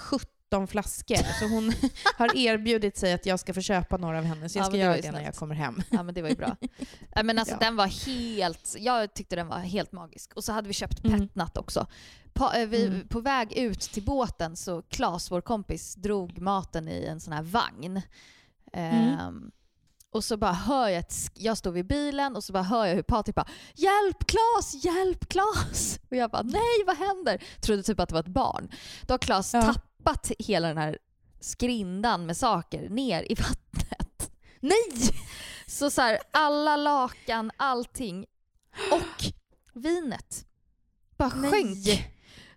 17 0.55 0.67
flaskor. 0.67 1.39
Så 1.41 1.49
hon 1.49 1.73
har 2.17 2.37
erbjudit 2.37 2.97
sig 2.97 3.13
att 3.13 3.27
jag 3.27 3.41
ska 3.41 3.55
få 3.55 3.61
köpa 3.61 3.97
några 3.97 4.19
av 4.19 4.25
henne. 4.25 4.49
Så 4.49 4.59
jag 4.59 4.63
Ja, 4.63 4.67
ska 4.67 4.73
det 4.77 4.79
var 4.79 4.85
göra 4.85 4.97
ju 4.97 5.03
det 5.03 5.13
när 5.13 5.25
jag 5.25 5.35
kommer 5.35 5.55
hem. 5.55 5.83
Ja 5.91 6.03
men 6.03 6.15
det 6.15 6.23
var 6.23 6.29
ju 6.29 6.35
bra. 6.37 6.57
ja, 7.15 7.23
men 7.23 7.39
alltså, 7.39 7.55
Ja. 7.55 7.59
Den 7.61 7.77
var 7.77 7.87
helt, 7.87 8.75
jag 8.79 9.15
tyckte 9.15 9.37
den 9.37 9.49
var 9.49 9.59
helt 9.59 9.93
magisk. 9.93 10.33
Och 10.37 10.45
så 10.45 10.53
hade 10.53 10.69
vi 10.69 10.75
köpt 10.75 11.05
Mm. 11.05 11.21
petnat 11.21 11.57
också. 11.57 11.87
På, 12.33 12.53
eh, 12.53 12.67
vi, 12.67 12.87
Mm. 12.87 13.09
på 13.09 13.21
väg 13.21 13.53
ut 13.53 13.81
till 13.81 14.03
båten 14.05 14.57
så 14.57 14.83
Klas, 14.83 15.31
vår 15.31 15.41
kompis, 15.41 15.95
drog 15.95 16.39
maten 16.39 16.89
i 16.89 17.05
en 17.05 17.21
sån 17.21 17.33
här 17.33 17.43
vagn. 17.43 18.03
Mm. 18.73 19.19
Ehm, 19.19 19.51
och 20.11 20.25
så 20.25 20.37
bara 20.37 20.53
hör 20.53 20.89
jag 20.89 20.99
ett, 20.99 21.15
jag 21.35 21.59
står 21.59 21.71
vid 21.73 21.87
bilen 21.87 22.37
och 22.37 22.45
så 22.45 22.53
bara 22.53 22.63
hör 22.63 22.87
jag 22.87 22.95
hur 22.95 23.03
Patrik 23.03 23.37
bara 23.37 23.47
“Hjälp 23.75 24.27
Klas! 24.27 24.85
Hjälp 24.85 25.29
Klas!” 25.29 25.99
Och 26.11 26.17
jag 26.17 26.31
bara 26.31 26.43
“Nej, 26.43 26.85
vad 26.87 26.97
händer?” 26.97 27.43
Trodde 27.61 27.83
typ 27.83 28.01
att 28.01 28.09
det 28.09 28.13
var 28.13 28.21
ett 28.21 28.27
barn. 28.27 28.69
Då 29.03 29.15
har 29.15 29.19
Klas 29.19 29.55
Ja. 29.55 29.63
tappat 29.63 29.85
hela 30.39 30.69
den 30.69 30.79
här 30.79 30.99
skrindan 31.41 32.27
med 32.27 32.37
saker 32.37 32.89
ner 32.89 33.33
i 33.33 33.35
vattnet. 33.39 34.33
Nej! 34.61 35.11
Så 35.67 35.91
så 35.91 36.01
här, 36.01 36.19
alla 36.31 36.77
lakan, 36.77 37.51
allting 37.57 38.27
och 38.93 39.25
vinet 39.75 40.47
bara 41.17 41.31
sjönk. 41.31 41.87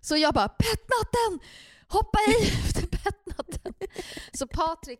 Så 0.00 0.16
jag 0.16 0.34
bara 0.34 0.48
“Petnatten! 0.48 1.48
Hoppa 1.88 2.18
i 2.28 2.42
efter 2.48 2.86
petnatten!” 2.86 3.74
Så 4.32 4.46
Patrik 4.46 4.98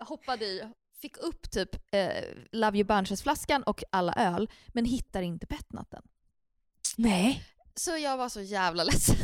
hoppade 0.00 0.44
i, 0.44 0.62
fick 1.00 1.16
upp 1.16 1.50
typ 1.50 1.94
eh, 1.94 2.24
Love 2.52 2.78
You 2.78 2.86
Bunches-flaskan 2.86 3.62
och 3.62 3.82
alla 3.92 4.12
öl, 4.12 4.50
men 4.68 4.84
hittar 4.84 5.22
inte 5.22 5.46
petnatten. 5.46 6.02
Nej. 6.96 7.44
Så 7.74 7.96
jag 7.96 8.16
var 8.16 8.28
så 8.28 8.40
jävla 8.40 8.84
ledsen. 8.84 9.16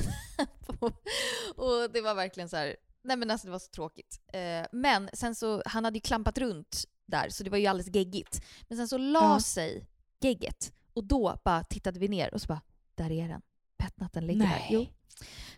och 1.56 1.90
det 1.92 2.00
var 2.00 2.14
verkligen 2.14 2.48
så 2.48 2.56
här, 2.56 2.76
nej 3.02 3.16
men 3.16 3.30
alltså 3.30 3.46
det 3.46 3.50
var 3.52 3.58
så 3.58 3.70
tråkigt. 3.70 4.20
Eh, 4.32 4.66
men 4.72 5.10
sen 5.12 5.34
så, 5.34 5.62
han 5.66 5.84
hade 5.84 5.96
ju 5.96 6.00
klampat 6.00 6.38
runt 6.38 6.84
där 7.06 7.28
så 7.28 7.44
det 7.44 7.50
var 7.50 7.58
ju 7.58 7.66
alldeles 7.66 7.94
geggigt. 7.94 8.42
Men 8.68 8.78
sen 8.78 8.88
så 8.88 8.98
la 8.98 9.20
Ja. 9.34 9.40
sig 9.40 9.86
gegget 10.20 10.72
och 10.94 11.04
då 11.04 11.40
bara 11.44 11.64
tittade 11.64 12.00
vi 12.00 12.08
ner 12.08 12.34
och 12.34 12.40
så 12.40 12.46
bara, 12.46 12.60
där 12.94 13.10
är 13.12 13.28
den. 13.28 13.42
Petnatten 13.76 14.26
ligger 14.26 14.40
Nej. 14.46 14.66
där. 14.70 14.76
Jo. 14.76 14.86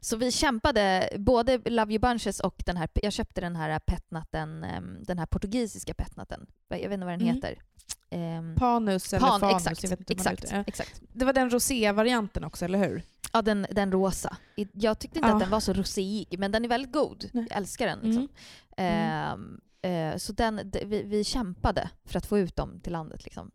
Så 0.00 0.16
vi 0.16 0.32
kämpade, 0.32 1.08
både 1.18 1.58
Love 1.64 1.92
You 1.92 1.98
Bunches 2.00 2.40
och 2.40 2.62
den 2.66 2.76
här, 2.76 2.88
jag 2.94 3.12
köpte 3.12 3.40
den 3.40 3.56
här 3.56 3.78
petnatten, 3.78 4.64
ehm, 4.64 5.02
den 5.02 5.18
här 5.18 5.26
portugisiska 5.26 5.94
petnatten. 5.94 6.46
Jag 6.68 6.76
vet 6.78 6.92
inte 6.92 7.06
vad 7.06 7.12
den 7.18 7.20
Mm. 7.20 7.34
heter. 7.34 7.62
Ehm, 8.10 8.54
Panus 8.58 9.12
eller 9.12 9.26
Pan, 9.26 9.40
fanus, 9.40 9.66
exakt, 9.66 10.10
exakt, 10.10 10.42
det. 10.50 10.64
exakt. 10.66 11.00
Det 11.12 11.24
var 11.24 11.32
den 11.32 11.50
rosé-varianten 11.50 12.44
också, 12.44 12.64
eller 12.64 12.78
hur? 12.88 13.02
Ja, 13.34 13.42
den, 13.42 13.66
den 13.70 13.92
rosa. 13.92 14.36
Jag 14.72 14.98
tyckte 14.98 15.18
inte 15.18 15.28
Ja. 15.28 15.34
att 15.34 15.40
den 15.40 15.50
var 15.50 15.60
så 15.60 15.72
roséig, 15.72 16.38
men 16.38 16.52
den 16.52 16.64
är 16.64 16.68
väldigt 16.68 16.92
god. 16.92 17.30
Nej. 17.32 17.46
Jag 17.50 17.56
älskar 17.58 17.86
den. 17.86 17.98
Mm. 17.98 18.08
Liksom. 18.10 18.28
Ehm, 18.76 19.60
eh, 19.82 20.16
så 20.16 20.32
den, 20.32 20.70
vi, 20.84 21.02
vi 21.02 21.24
kämpade 21.24 21.90
för 22.04 22.18
att 22.18 22.26
få 22.26 22.38
ut 22.38 22.56
dem 22.56 22.80
till 22.80 22.92
landet. 22.92 23.24
Liksom. 23.24 23.50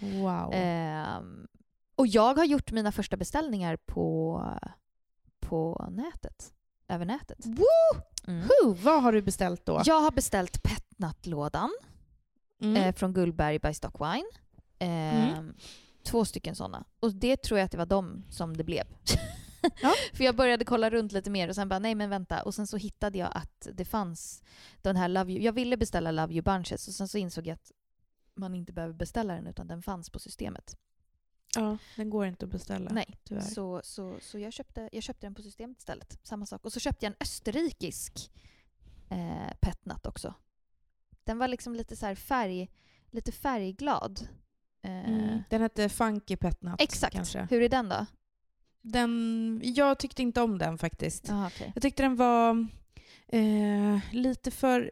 Wow. 0.00 0.50
Ehm, 0.54 1.46
och 1.96 2.06
jag 2.06 2.34
har 2.34 2.44
gjort 2.44 2.72
mina 2.72 2.92
första 2.92 3.16
beställningar 3.16 3.76
på, 3.76 4.42
på 5.40 5.88
nätet. 5.90 6.52
Över 6.88 7.04
nätet. 7.04 7.46
Woo! 7.46 8.02
Mm. 8.26 8.40
Huh, 8.42 8.74
vad 8.82 9.02
har 9.02 9.12
du 9.12 9.22
beställt 9.22 9.66
då? 9.66 9.82
Jag 9.84 10.00
har 10.00 10.10
beställt 10.10 10.62
petnatlådan 10.62 11.70
Mm. 12.62 12.76
eh, 12.76 12.94
från 12.94 13.12
Gullberg 13.12 13.58
by 13.58 13.74
Stockwine. 13.74 14.26
Ehm, 14.78 15.54
Två 16.02 16.24
stycken 16.24 16.54
sådana. 16.56 16.84
Och 17.00 17.14
det 17.14 17.36
tror 17.36 17.58
jag 17.58 17.64
att 17.64 17.70
det 17.70 17.78
var 17.78 17.86
de 17.86 18.24
som 18.30 18.56
det 18.56 18.64
blev. 18.64 18.84
Ja. 19.82 19.94
För 20.12 20.24
jag 20.24 20.36
började 20.36 20.64
kolla 20.64 20.90
runt 20.90 21.12
lite 21.12 21.30
mer 21.30 21.48
och 21.48 21.54
sen 21.54 21.68
bara 21.68 21.78
nej 21.78 21.94
men 21.94 22.10
vänta. 22.10 22.42
Och 22.42 22.54
sen 22.54 22.66
så 22.66 22.76
hittade 22.76 23.18
jag 23.18 23.30
att 23.34 23.68
det 23.74 23.84
fanns 23.84 24.42
den 24.82 24.96
här 24.96 25.08
Love 25.08 25.32
You. 25.32 25.42
Jag 25.42 25.52
ville 25.52 25.76
beställa 25.76 26.10
Love 26.10 26.34
You 26.34 26.42
Bunches 26.42 26.88
och 26.88 26.94
sen 26.94 27.08
så 27.08 27.18
insåg 27.18 27.46
jag 27.46 27.54
att 27.54 27.72
man 28.34 28.54
inte 28.54 28.72
behöver 28.72 28.94
beställa 28.94 29.34
den 29.34 29.46
utan 29.46 29.66
den 29.66 29.82
fanns 29.82 30.10
på 30.10 30.18
systemet. 30.18 30.76
ja, 31.56 31.78
den 31.96 32.10
går 32.10 32.26
inte 32.26 32.44
att 32.44 32.50
beställa. 32.50 32.90
Nej. 32.90 33.18
Tyvärr. 33.24 33.40
Så, 33.40 33.80
så, 33.84 34.18
så 34.20 34.38
jag, 34.38 34.52
köpte, 34.52 34.88
jag 34.92 35.02
köpte 35.02 35.26
den 35.26 35.34
på 35.34 35.42
systemet 35.42 35.78
istället. 35.78 36.18
Samma 36.22 36.46
sak. 36.46 36.64
Och 36.64 36.72
så 36.72 36.80
köpte 36.80 37.06
jag 37.06 37.10
en 37.10 37.16
österrikisk 37.20 38.30
eh, 39.10 39.52
petnat 39.60 40.06
också. 40.06 40.34
Den 41.24 41.38
var 41.38 41.48
liksom 41.48 41.74
lite 41.74 41.96
så 41.96 42.06
här 42.06 42.14
färg, 42.14 42.70
lite 43.10 43.32
färgglad. 43.32 44.28
Eh, 44.82 45.10
Mm. 45.10 45.38
Den 45.50 45.60
hette 45.62 45.88
Funky 45.88 46.36
Petnat. 46.36 46.80
Exakt. 46.80 47.14
Kanske. 47.14 47.46
Hur 47.50 47.62
är 47.62 47.68
den 47.68 47.88
då? 47.88 48.06
Den, 48.82 49.60
jag 49.64 49.98
tyckte 49.98 50.22
inte 50.22 50.40
om 50.42 50.58
den 50.58 50.78
faktiskt. 50.78 51.28
Jaha, 51.28 51.46
okej. 51.46 51.72
Jag 51.74 51.82
tyckte 51.82 52.02
den 52.02 52.16
var 52.16 52.66
eh, 53.28 53.98
lite 54.12 54.50
för... 54.50 54.90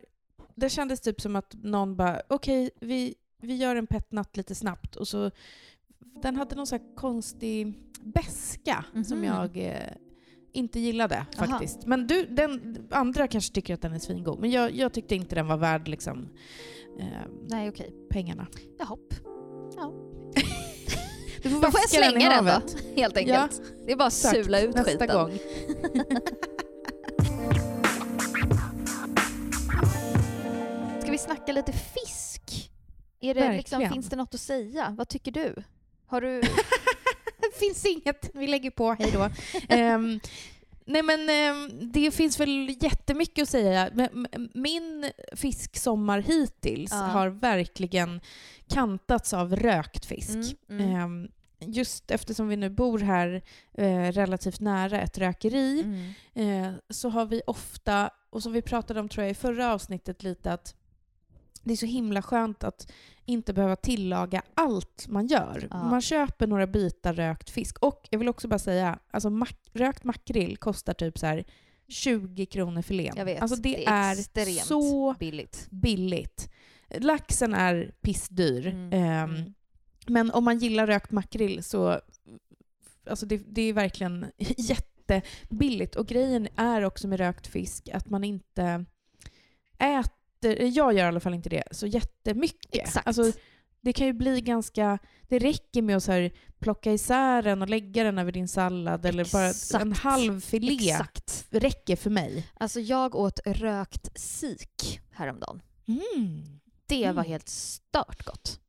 Det 0.55 0.69
kändes 0.71 1.01
typ 1.01 1.21
som 1.21 1.37
att 1.37 1.55
någon 1.63 1.97
bara, 1.97 2.23
okej, 2.29 2.71
vi, 2.81 3.15
vi 3.43 3.57
gör 3.57 3.77
en 3.77 3.87
petnat 3.87 4.37
lite 4.37 4.55
snabbt. 4.55 4.97
Och 4.97 5.09
så, 5.09 5.31
den 6.23 6.37
hade 6.37 6.57
någon 6.57 6.67
så 6.67 6.77
här 6.77 6.95
konstig 6.97 7.75
beska 8.03 8.85
som 9.07 9.19
Mhm. 9.19 9.25
jag 9.27 9.57
eh, 9.57 9.93
inte 10.53 10.81
gillade 10.81 11.17
Aha. 11.17 11.47
faktiskt. 11.47 11.87
Men 11.87 12.07
du, 12.07 12.27
den, 12.27 12.77
andra 12.91 13.29
kanske 13.29 13.55
tycker 13.55 13.75
att 13.75 13.83
den 13.83 13.93
är 13.93 13.99
svingod. 13.99 14.39
Men 14.41 14.51
jag, 14.51 14.75
jag 14.75 14.93
tyckte 14.93 15.15
inte 15.15 15.35
den 15.35 15.47
var 15.47 15.57
värd 15.57 15.89
liksom, 15.89 16.29
eh, 17.01 17.07
Nej, 17.49 17.69
okej. 17.69 17.93
pengarna. 18.11 18.47
Jaha. 18.79 18.97
Får 21.61 21.65
jag 21.67 21.73
vaska 21.73 22.01
den 22.01 22.11
slänga 22.11 22.29
den 22.31 22.45
då, 22.45 22.61
helt 23.01 23.17
enkelt. 23.17 23.63
Det 23.87 23.93
är 23.93 23.97
bara 23.97 24.07
att 24.09 24.13
sula 24.13 24.61
ut 24.61 24.75
Nästa 24.75 24.91
skiten. 24.93 25.09
gång. 25.09 25.39
Ska 31.03 31.11
vi 31.11 31.19
snacka 31.19 31.53
lite 31.53 31.73
fisk? 31.73 32.71
Är 33.21 33.35
det 33.35 33.53
liksom, 33.57 33.89
finns 33.93 34.09
det 34.09 34.17
något 34.17 34.35
att 34.35 34.41
säga? 34.41 34.95
Vad 34.99 35.09
tycker 35.09 35.33
du? 35.33 35.55
Har 36.07 36.21
du... 36.21 36.41
Det 37.41 37.55
finns 37.59 37.85
inget. 37.87 38.31
Vi 38.35 38.47
lägger 38.47 38.71
på. 38.71 38.93
Hej 38.99 39.11
då. 39.13 39.29
Ehm, 39.69 40.21
nej 40.85 41.03
men 41.03 41.31
ehm, 41.31 41.71
det 41.93 42.11
finns 42.11 42.41
väl 42.41 42.77
jättemycket 42.81 43.43
att 43.43 43.49
säga. 43.49 43.91
Men, 43.95 44.27
min 44.55 45.11
fisksommar 45.33 46.19
hittills 46.19 46.91
Ja. 46.93 46.97
har 46.99 47.29
verkligen 47.29 48.21
kantats 48.69 49.33
av 49.33 49.57
rökt 49.57 50.07
fisk. 50.07 50.37
Mm, 50.69 50.81
mm, 50.85 50.97
Ehm, 50.97 51.29
just 51.61 52.11
eftersom 52.11 52.49
vi 52.49 52.57
nu 52.57 52.71
bor 52.71 52.99
här 52.99 53.43
eh, 53.75 54.13
relativt 54.13 54.61
nära 54.61 55.01
ett 55.01 55.19
rökeri 55.19 55.81
mm. 56.35 56.65
eh, 56.65 56.73
så 56.91 57.09
har 57.09 57.27
vi 57.27 57.43
ofta, 57.47 58.11
och 58.31 58.43
som 58.43 58.53
vi 58.53 58.63
pratade 58.63 59.01
om 59.01 59.09
tror 59.09 59.25
jag 59.25 59.31
i 59.31 59.35
förra 59.35 59.73
avsnittet 59.73 60.23
lite, 60.23 60.53
att 60.53 60.75
det 61.63 61.73
är 61.73 61.77
så 61.77 61.87
himla 61.87 62.23
skönt 62.23 62.65
att 62.65 62.93
inte 63.25 63.53
behöva 63.53 63.77
tillaga 63.77 64.43
allt 64.55 65.07
man 65.09 65.27
gör. 65.27 65.69
Ja. 65.71 65.85
Man 65.85 66.01
köper 66.01 66.47
några 66.47 66.67
bitar 66.67 67.15
rökt 67.15 67.51
fisk. 67.51 67.79
Och 67.79 68.09
jag 68.11 68.19
vill 68.19 68.29
också 68.29 68.49
bara 68.49 68.59
säga, 68.59 68.99
alltså 69.11 69.31
mak- 69.31 69.71
rökt 69.73 70.05
makrill 70.05 70.57
kostar 70.57 70.95
typ 70.95 71.19
så 71.19 71.27
här 71.27 71.45
20 71.89 72.47
kronor 72.47 72.83
filén. 72.83 73.15
Jag 73.17 73.25
vet. 73.25 73.43
Alltså 73.43 73.57
det, 73.57 73.73
Det 73.73 73.87
är 73.87 74.13
är, 74.13 74.65
så 74.65 75.15
Billigt. 75.19 75.67
billigt. 75.71 76.51
Laxen 76.89 77.55
är 77.55 77.95
pissdyr. 78.01 78.67
Mm, 78.67 78.93
mm. 78.93 79.55
Men 80.09 80.31
om 80.31 80.45
man 80.45 80.59
gillar 80.59 80.87
rökt 80.87 81.11
makrill 81.11 81.63
så 81.65 82.01
alltså 83.11 83.27
det, 83.27 83.37
det 83.47 83.63
är 83.63 83.73
verkligen 83.73 84.27
jättebilligt. 84.39 85.97
Och 85.97 86.07
grejen 86.07 86.49
är 86.57 86.85
också 86.85 87.09
med 87.09 87.21
rökt 87.21 87.47
fisk 87.47 87.89
att 87.89 88.11
man 88.11 88.25
inte 88.25 88.85
äter, 89.79 90.63
jag 90.63 90.93
gör 90.93 90.93
i 90.93 91.01
alla 91.01 91.21
fall 91.21 91.35
inte 91.35 91.49
det, 91.49 91.65
så 91.71 91.87
jättemycket. 91.87 92.75
Exakt. 92.83 93.07
Alltså, 93.07 93.33
det 93.81 93.93
kan 93.93 94.07
ju 94.07 94.13
bli 94.13 94.41
ganska... 94.41 94.99
Det 95.29 95.39
räcker 95.39 95.83
med 95.83 95.97
att 95.97 96.03
så 96.05 96.13
här 96.13 96.31
plocka 96.59 96.93
isär 96.93 97.43
den 97.43 97.63
och 97.63 97.69
lägga 97.69 98.05
den 98.05 98.19
över 98.19 98.33
din 98.33 98.49
sallad 98.49 99.07
eller 99.07 99.33
bara 99.33 99.81
en 99.83 99.93
halv 99.93 100.41
filé 100.41 100.91
Exakt. 100.91 101.47
räcker 101.51 101.97
för 101.97 102.11
mig. 102.11 102.47
Alltså 102.55 102.81
jag 102.81 103.15
åt 103.15 103.41
rökt 103.47 104.21
sik 104.21 105.01
häromdagen. 105.11 105.63
Mm. 105.89 106.61
Det 106.87 107.05
var 107.05 107.11
Mm. 107.11 107.25
helt 107.25 107.49
stört 107.49 108.25
gott. 108.27 108.61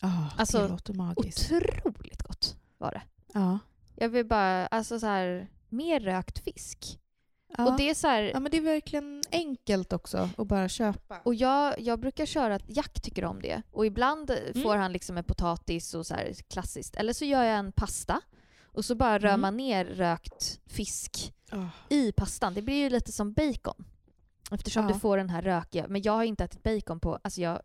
Ah, 0.00 0.08
Alltså, 0.36 0.62
det 0.62 0.68
låter 0.68 0.94
magiskt. 0.94 1.52
Otroligt 1.52 2.22
gott 2.22 2.56
var 2.78 2.90
det. 2.90 3.02
Ja. 3.34 3.58
Jag 3.94 4.08
vill 4.08 4.26
bara, 4.26 4.66
alltså 4.66 5.00
så 5.00 5.06
här, 5.06 5.48
mer 5.68 6.00
rökt 6.00 6.38
fisk. 6.44 6.98
Ja. 7.58 7.66
Och 7.70 7.76
det 7.76 7.90
är 7.90 7.94
så 7.94 8.06
här, 8.08 8.22
ja, 8.22 8.40
men 8.40 8.50
det 8.50 8.56
är 8.56 8.60
verkligen 8.62 9.22
enkelt 9.32 9.92
också 9.92 10.28
att 10.38 10.46
bara 10.48 10.68
köpa. 10.68 11.18
Och 11.24 11.34
jag, 11.34 11.80
jag 11.80 12.00
brukar 12.00 12.26
köra 12.26 12.54
att 12.54 12.62
Jack 12.76 13.00
tycker 13.02 13.24
om 13.24 13.42
det. 13.42 13.62
Och 13.72 13.86
ibland 13.86 14.30
Mm. 14.30 14.62
får 14.62 14.76
han 14.76 14.92
liksom 14.92 15.18
en 15.18 15.24
potatis 15.24 15.94
och 15.94 16.06
så 16.06 16.14
här 16.14 16.32
klassiskt. 16.48 16.96
Eller 16.96 17.12
så 17.12 17.24
gör 17.24 17.42
jag 17.42 17.58
en 17.58 17.72
pasta. 17.72 18.20
Och 18.62 18.84
så 18.84 18.94
bara 18.94 19.18
rör 19.18 19.28
Mm. 19.28 19.40
man 19.40 19.56
ner 19.56 19.84
rökt 19.84 20.60
fisk 20.66 21.32
Oh. 21.52 21.66
i 21.88 22.12
pastan. 22.12 22.54
Det 22.54 22.62
blir 22.62 22.74
ju 22.76 22.90
lite 22.90 23.12
som 23.12 23.32
bacon. 23.32 23.84
Eftersom 24.50 24.86
Ja. 24.88 24.92
du 24.94 25.00
får 25.00 25.16
den 25.16 25.30
här 25.30 25.42
rökiga. 25.42 25.86
Men 25.88 26.02
jag 26.02 26.12
har 26.12 26.24
inte 26.24 26.44
ätit 26.44 26.62
bacon 26.62 27.00
på, 27.00 27.18
alltså 27.24 27.40
jag, 27.40 27.60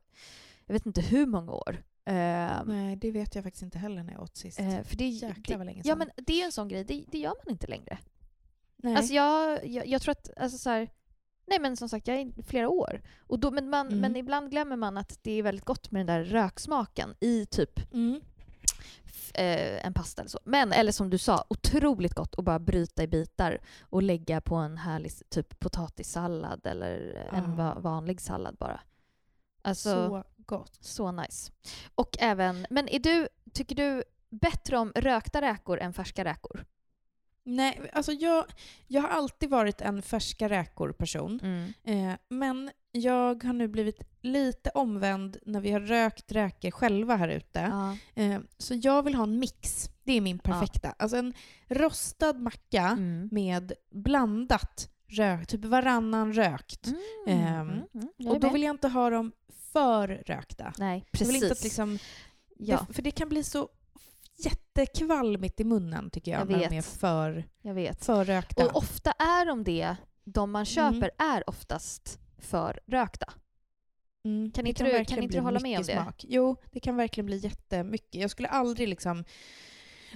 jag 0.66 0.74
vet 0.74 0.86
inte 0.86 1.02
hur 1.02 1.26
många 1.26 1.52
år. 1.52 1.84
Ehm, 2.06 2.68
Nej, 2.68 2.96
det 2.96 3.12
vet 3.12 3.36
jag 3.36 3.44
faktiskt 3.44 3.64
inte 3.64 3.78
heller 3.78 4.04
när 4.04 4.14
jag 4.14 4.22
åt 4.24 4.38
sist. 4.38 4.60
eh, 4.60 4.84
för 4.84 4.98
det, 4.98 5.08
Jäklar 5.10 5.58
vad 5.58 5.66
länge 5.66 5.82
ja 5.86 5.94
sedan. 5.96 5.98
men 5.98 6.26
det 6.26 6.34
är 6.34 6.38
ju 6.38 6.44
en 6.44 6.52
sån 6.52 6.68
grej, 6.68 6.84
det, 6.84 7.04
det 7.12 7.18
gör 7.18 7.34
man 7.46 7.52
inte 7.52 7.68
längre. 7.68 7.98
Nej. 8.78 8.96
Alltså 8.96 9.14
jag, 9.14 9.66
jag, 9.68 9.88
jag 9.88 10.02
tror 10.02 10.12
att, 10.12 10.30
alltså 10.38 10.58
så 10.58 10.70
här, 10.70 10.90
nej 11.48 11.60
men 11.60 11.78
som 11.78 11.90
sagt 11.90 12.08
jag 12.08 12.18
är 12.18 12.44
flera 12.44 12.70
år. 12.70 13.02
Och 13.20 13.40
då, 13.40 13.52
men, 13.52 13.70
man, 13.70 13.88
Mm. 13.88 14.00
men 14.00 14.16
ibland 14.16 14.52
glömmer 14.52 14.76
man 14.76 14.98
att 14.98 15.20
det 15.22 15.32
är 15.32 15.44
väldigt 15.44 15.66
gott 15.66 15.92
med 15.92 16.00
den 16.00 16.08
där 16.18 16.24
röksmaken 16.24 17.16
i 17.20 17.46
typ 17.46 17.94
mm. 17.94 18.22
eh, 19.34 19.86
en 19.86 19.94
pasta 19.94 20.22
eller 20.22 20.30
så. 20.30 20.40
Men, 20.44 20.72
eller 20.72 20.92
som 20.92 21.10
du 21.10 21.18
sa, 21.18 21.46
otroligt 21.50 22.14
gott 22.14 22.36
att 22.38 22.46
bara 22.46 22.60
bryta 22.60 23.04
i 23.04 23.08
bitar 23.08 23.62
och 23.82 24.04
lägga 24.04 24.42
på 24.42 24.56
en 24.56 24.78
härlig 24.78 25.12
typ 25.30 25.60
potatissallad 25.60 26.68
eller 26.68 27.28
en 27.34 27.44
Ah. 27.52 27.56
va- 27.56 27.78
vanlig 27.80 28.22
sallad 28.22 28.56
bara. 28.60 28.82
Alltså, 29.66 29.90
så. 29.90 30.24
Så 30.88 31.04
gott. 31.04 31.16
nice. 31.28 31.52
Och 31.96 32.18
även, 32.20 32.68
men 32.70 32.90
är 32.90 33.00
du, 33.00 33.28
tycker 33.54 33.76
du 33.76 34.04
bättre 34.30 34.78
om 34.78 34.92
rökta 34.96 35.42
räkor 35.42 35.80
än 35.80 35.94
färska 35.94 36.24
räkor? 36.26 36.66
Nej, 37.44 37.90
alltså 37.94 38.12
jag, 38.12 38.46
jag 38.88 39.02
har 39.02 39.10
alltid 39.10 39.50
varit 39.50 39.82
en 39.82 40.02
färska 40.02 40.50
räkor-person. 40.50 41.40
Eh, 41.84 42.14
men 42.30 42.72
jag 42.92 43.44
har 43.44 43.54
nu 43.54 43.68
blivit 43.68 44.02
lite 44.22 44.70
omvänd 44.70 45.38
när 45.46 45.60
vi 45.62 45.72
har 45.72 45.80
rökt 45.80 46.32
räkor 46.32 46.72
själva 46.72 47.16
här 47.16 47.28
ute. 47.30 47.60
Ja. 47.60 47.98
Eh, 48.24 48.40
så 48.58 48.74
jag 48.84 49.04
vill 49.04 49.16
ha 49.16 49.24
en 49.24 49.40
mix. 49.40 49.90
Det 50.04 50.14
är 50.14 50.22
min 50.22 50.40
perfekta. 50.40 50.96
Alltså 51.00 51.18
en 51.18 51.34
rostad 51.68 52.34
macka 52.34 52.82
Mm. 52.88 53.30
med 53.32 53.74
blandat 53.92 54.90
rök, 55.08 55.48
typ 55.48 55.66
varannan 55.66 56.34
rökt. 56.34 56.88
Mm. 56.88 57.00
Ehm, 57.28 57.70
Mm. 57.70 57.84
Mm. 58.20 58.32
Och 58.32 58.40
då 58.40 58.50
vill 58.50 58.64
jag 58.64 58.74
inte 58.74 58.88
ha 58.88 59.10
dem 59.10 59.32
för 59.72 60.08
rökta. 60.08 60.74
Nej, 60.78 60.98
Jag 61.00 61.12
precis. 61.12 61.36
vill 61.36 61.44
inte 61.44 61.64
liksom, 61.64 62.00
ja, 62.58 62.86
det, 62.88 62.94
för 62.94 63.02
det 63.02 63.12
kan 63.12 63.30
bli 63.30 63.44
så 63.44 63.70
jättekvalmigt 64.38 65.60
i 65.60 65.64
munnen 65.64 66.10
tycker 66.10 66.32
jag, 66.32 66.42
Jag 66.42 66.50
när 66.50 66.70
de 66.70 66.78
är 66.78 66.82
för, 66.82 67.46
jag 67.62 67.74
vet. 67.74 68.06
för 68.06 68.26
rökta. 68.26 68.66
Och 68.66 68.76
ofta 68.76 69.12
är 69.12 69.46
de 69.46 69.64
det, 69.64 69.96
de 70.24 70.52
man 70.52 70.66
köper 70.66 71.12
är 71.18 71.50
oftast 71.50 72.20
för 72.38 72.80
rökta. 72.88 73.34
Mm, 74.26 74.52
Kan 74.52 74.68
inte 74.68 74.84
du- 74.84 74.92
verkligen 74.92 75.06
kan 75.18 75.24
inte 75.24 75.38
du 75.38 75.42
hålla 75.42 75.60
med 75.60 75.78
om 75.80 75.84
det? 75.86 75.94
Smak. 75.94 76.26
Jo, 76.28 76.56
det 76.72 76.80
kan 76.80 76.96
verkligen 76.96 77.26
bli 77.26 77.38
jättemycket. 77.38 78.22
Jag 78.22 78.32
skulle 78.32 78.48
aldrig 78.48 78.88
liksom... 78.90 79.24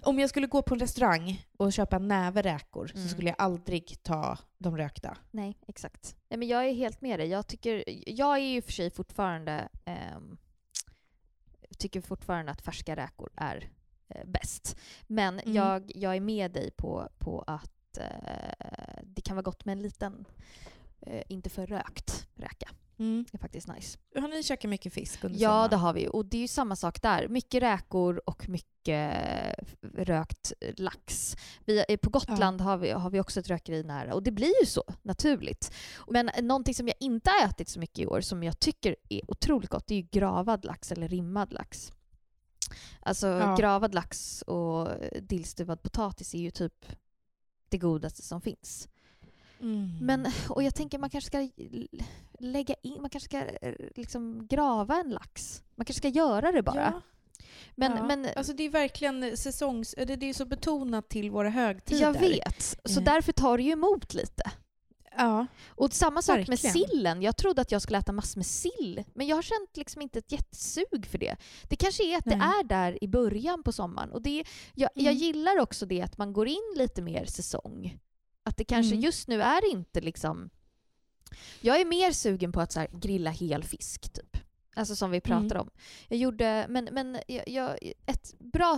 Om 0.03 0.19
jag 0.19 0.29
skulle 0.29 0.47
gå 0.47 0.61
på 0.61 0.73
en 0.73 0.79
restaurang 0.79 1.45
och 1.57 1.73
köpa 1.73 1.95
en 1.95 2.07
näve 2.07 2.41
räkor 2.41 2.91
Mm. 2.95 3.03
så 3.03 3.09
skulle 3.13 3.29
jag 3.29 3.35
aldrig 3.39 4.03
ta 4.03 4.37
de 4.57 4.77
rökta. 4.77 5.17
Nej, 5.31 5.57
exakt. 5.67 6.15
Nej, 6.29 6.37
men 6.37 6.47
jag 6.47 6.65
är 6.69 6.73
helt 6.73 7.01
med 7.01 7.19
dig. 7.19 7.27
Jag, 7.27 7.47
tycker, 7.47 7.83
jag 8.09 8.35
är 8.37 8.41
ju 8.49 8.61
för 8.61 8.71
sig 8.71 8.89
fortfarande... 8.91 9.69
ehm, 9.85 10.37
tycker 11.77 12.01
fortfarande 12.01 12.51
att 12.51 12.61
färska 12.61 12.95
räkor 12.95 13.29
är 13.35 13.69
eh, 14.09 14.25
bäst. 14.25 14.77
Men 15.07 15.39
Mm. 15.39 15.55
jag, 15.55 15.91
jag 15.95 16.15
är 16.15 16.19
med 16.21 16.51
dig 16.51 16.71
på, 16.71 17.09
på 17.17 17.41
att 17.47 17.97
eh, 17.97 18.99
det 19.03 19.21
kan 19.21 19.35
vara 19.35 19.43
gott 19.43 19.65
med 19.65 19.73
en 19.73 19.81
liten, 19.81 20.25
eh, 21.01 21.23
inte 21.29 21.49
för 21.49 21.67
rökt 21.67 22.27
räka. 22.35 22.69
Mm. 22.99 23.25
Det 23.31 23.37
är 23.37 23.39
faktiskt 23.39 23.67
nice. 23.67 23.97
Har 24.15 24.27
ni 24.27 24.43
käkat 24.43 24.69
mycket 24.69 24.93
fisk 24.93 25.23
under 25.23 25.39
Ja, 25.39 25.49
sommaren? 25.49 25.69
det 25.69 25.75
har 25.75 25.93
vi. 25.93 26.07
Och 26.07 26.25
det 26.25 26.37
är 26.37 26.41
ju 26.41 26.47
samma 26.47 26.75
sak 26.75 27.01
där. 27.01 27.27
Mycket 27.27 27.61
räkor 27.63 28.21
och 28.25 28.49
mycket 28.49 29.55
rökt 29.93 30.53
lax. 30.77 31.35
Vi, 31.65 31.85
eh, 31.89 31.97
på 31.97 32.09
Gotland 32.09 32.61
har, 32.61 32.77
vi, 32.77 32.89
har 32.91 33.09
vi 33.09 33.19
också 33.19 33.39
ett 33.39 33.47
rökeri 33.47 33.83
nära 33.83 34.13
och 34.13 34.23
det 34.23 34.31
blir 34.31 34.59
ju 34.61 34.65
så 34.65 34.83
naturligt. 35.01 35.73
Men 36.07 36.29
någonting 36.41 36.73
som 36.75 36.87
jag 36.87 36.95
inte 36.99 37.29
har 37.29 37.49
ätit 37.49 37.69
så 37.69 37.79
mycket 37.79 37.99
i 37.99 38.05
år 38.07 38.21
som 38.21 38.43
jag 38.43 38.59
tycker 38.59 38.95
är 39.09 39.31
otroligt 39.31 39.69
gott 39.69 39.87
det 39.87 39.93
är 39.93 39.97
ju 40.01 40.07
gravad 40.11 40.65
lax 40.65 40.91
eller 40.91 41.07
rimmad 41.07 41.53
lax. 41.53 41.91
Alltså 42.99 43.27
Ja. 43.27 43.55
gravad 43.55 43.93
lax 43.95 44.41
och 44.41 44.87
dillstuvad 45.21 45.81
potatis 45.81 46.33
är 46.35 46.39
ju 46.39 46.51
typ 46.51 46.85
det 47.69 47.77
godaste 47.77 48.21
som 48.21 48.41
finns. 48.41 48.87
Mm. 49.61 49.97
Men, 50.01 50.27
och 50.49 50.63
jag 50.63 50.75
tänker 50.75 50.99
man 50.99 51.09
kanske 51.09 51.27
ska 51.27 51.49
lägga 52.39 52.75
in, 52.81 53.01
man 53.01 53.09
kanske 53.09 53.29
ska 53.29 53.37
eh, 53.67 53.73
liksom 53.95 54.47
grava 54.49 54.95
en 54.95 55.09
lax. 55.09 55.63
Man 55.75 55.85
kanske 55.85 55.99
ska 55.99 56.07
göra 56.07 56.51
det 56.51 56.63
bara. 56.63 56.75
Ja, 56.81 57.01
men, 57.75 57.91
ja. 57.97 58.03
men 58.03 58.27
Alltså 58.35 58.53
det 58.53 58.63
är 58.63 58.69
verkligen 58.69 59.37
säsongs... 59.37 59.95
Det 59.97 60.15
det 60.15 60.29
är 60.29 60.33
så 60.33 60.45
betonat 60.45 61.09
till 61.09 61.31
våra 61.31 61.49
högtider. 61.49 62.01
jag 62.01 62.19
vet. 62.19 62.77
Så 62.85 62.99
Eh. 62.99 63.03
därför 63.05 63.31
tar 63.31 63.57
det 63.57 63.63
ju 63.63 63.71
emot 63.71 64.13
lite. 64.13 64.43
Ja. 65.17 65.47
Och 65.67 65.93
samma 65.93 66.21
sak 66.21 66.37
med 66.37 66.47
Verkligen. 66.47 66.73
sillen. 66.73 67.21
Jag 67.21 67.37
trodde 67.37 67.61
att 67.61 67.71
jag 67.71 67.81
skulle 67.81 67.97
äta 67.97 68.11
massor 68.11 68.39
med 68.39 68.45
sill, 68.45 69.03
men 69.13 69.27
jag 69.27 69.35
har 69.37 69.41
känt 69.41 69.77
liksom 69.77 70.01
inte 70.01 70.19
ett 70.19 70.31
jättesug 70.31 71.05
för 71.11 71.17
det. 71.17 71.35
Det 71.69 71.75
kanske 71.75 72.03
är 72.13 72.17
att 72.17 72.25
det 72.25 72.35
Nej. 72.37 72.47
är 72.59 72.63
där 72.63 73.03
i 73.03 73.07
början 73.07 73.63
på 73.63 73.71
sommaren. 73.71 74.11
Och 74.11 74.21
det, 74.21 74.43
jag, 74.75 74.89
jag 74.93 75.05
Mm. 75.05 75.17
gillar 75.17 75.59
också 75.59 75.85
det 75.85 76.01
att 76.01 76.17
man 76.17 76.33
går 76.33 76.47
in 76.47 76.73
lite 76.75 77.01
mer 77.01 77.25
säsong. 77.25 77.97
Att 78.49 78.57
det 78.57 78.63
kanske 78.63 78.93
Mm. 78.95 79.03
just 79.03 79.27
nu 79.27 79.41
är 79.41 79.71
inte 79.71 80.01
liksom... 80.01 80.49
Jag 81.61 81.81
är 81.81 81.85
mer 81.85 82.11
sugen 82.11 82.51
på 82.51 82.61
att 82.61 82.71
så 82.71 82.79
här, 82.79 82.89
grilla 82.93 83.29
hel 83.31 83.63
fisk, 83.63 84.13
typ. 84.13 84.37
Alltså 84.75 84.95
som 84.95 85.11
vi 85.11 85.21
pratar 85.21 85.55
Mm. 85.55 85.61
om. 85.61 85.69
Jag 86.07 86.19
gjorde, 86.19 86.65
men, 86.69 86.89
men 86.91 87.17
jag, 87.27 87.47
jag, 87.49 87.77
ett 88.05 88.33
bra 88.39 88.77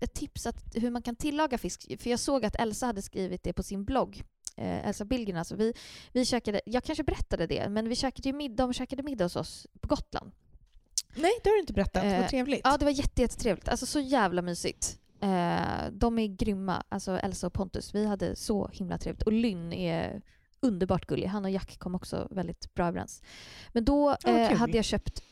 ett 0.00 0.14
tips 0.14 0.46
att 0.46 0.64
hur 0.74 0.90
man 0.90 1.02
kan 1.02 1.16
tillaga 1.16 1.58
fisk, 1.58 2.00
för 2.00 2.10
jag 2.10 2.20
såg 2.20 2.44
att 2.44 2.54
Elsa 2.56 2.86
hade 2.86 3.02
skrivit 3.02 3.42
det 3.42 3.52
på 3.52 3.62
sin 3.62 3.84
blogg. 3.84 4.22
Eh, 4.56 4.88
Elsa 4.88 5.04
Billgren 5.04 5.36
alltså. 5.36 5.56
Vi, 5.56 5.72
vi 6.12 6.24
käkade, 6.24 6.60
jag 6.66 6.84
kanske 6.84 7.04
berättade 7.04 7.46
det, 7.46 7.68
men 7.68 7.88
vi 7.88 7.96
käkade 7.96 8.28
ju 8.28 8.32
middag, 8.32 8.62
de 8.66 8.72
käkade 8.72 9.02
middag 9.02 9.24
hos 9.24 9.36
oss 9.36 9.66
på 9.80 9.88
Gotland. 9.88 10.32
Nej, 11.16 11.32
det 11.42 11.48
har 11.50 11.54
du 11.54 11.60
inte 11.60 11.72
berättat. 11.72 12.04
Eh, 12.04 12.20
Vad 12.20 12.28
trevligt. 12.28 12.60
Ja, 12.64 12.76
det 12.76 12.84
var 12.84 12.92
jätte, 12.92 13.22
jättetrevligt. 13.22 13.68
Alltså 13.68 13.86
så 13.86 14.00
jävla 14.00 14.42
mysigt. 14.42 14.98
Eh, 15.20 15.90
de 15.92 16.18
är 16.18 16.26
grymma, 16.26 16.82
alltså 16.88 17.12
Elsa 17.18 17.46
och 17.46 17.52
Pontus. 17.52 17.94
Vi 17.94 18.06
hade 18.06 18.36
så 18.36 18.68
himla 18.72 18.98
trevligt. 18.98 19.22
Och 19.22 19.32
Lynn 19.32 19.72
är 19.72 20.22
underbart 20.60 21.06
gullig. 21.06 21.26
Han 21.26 21.44
och 21.44 21.50
Jack 21.50 21.78
kom 21.78 21.94
också 21.94 22.28
väldigt 22.30 22.74
bra 22.74 22.86
överens. 22.86 23.22
Men 23.72 23.84
då 23.84 24.16
eh, 24.24 24.52
hade 24.56 24.76
jag 24.76 24.84
köpt 24.84 25.22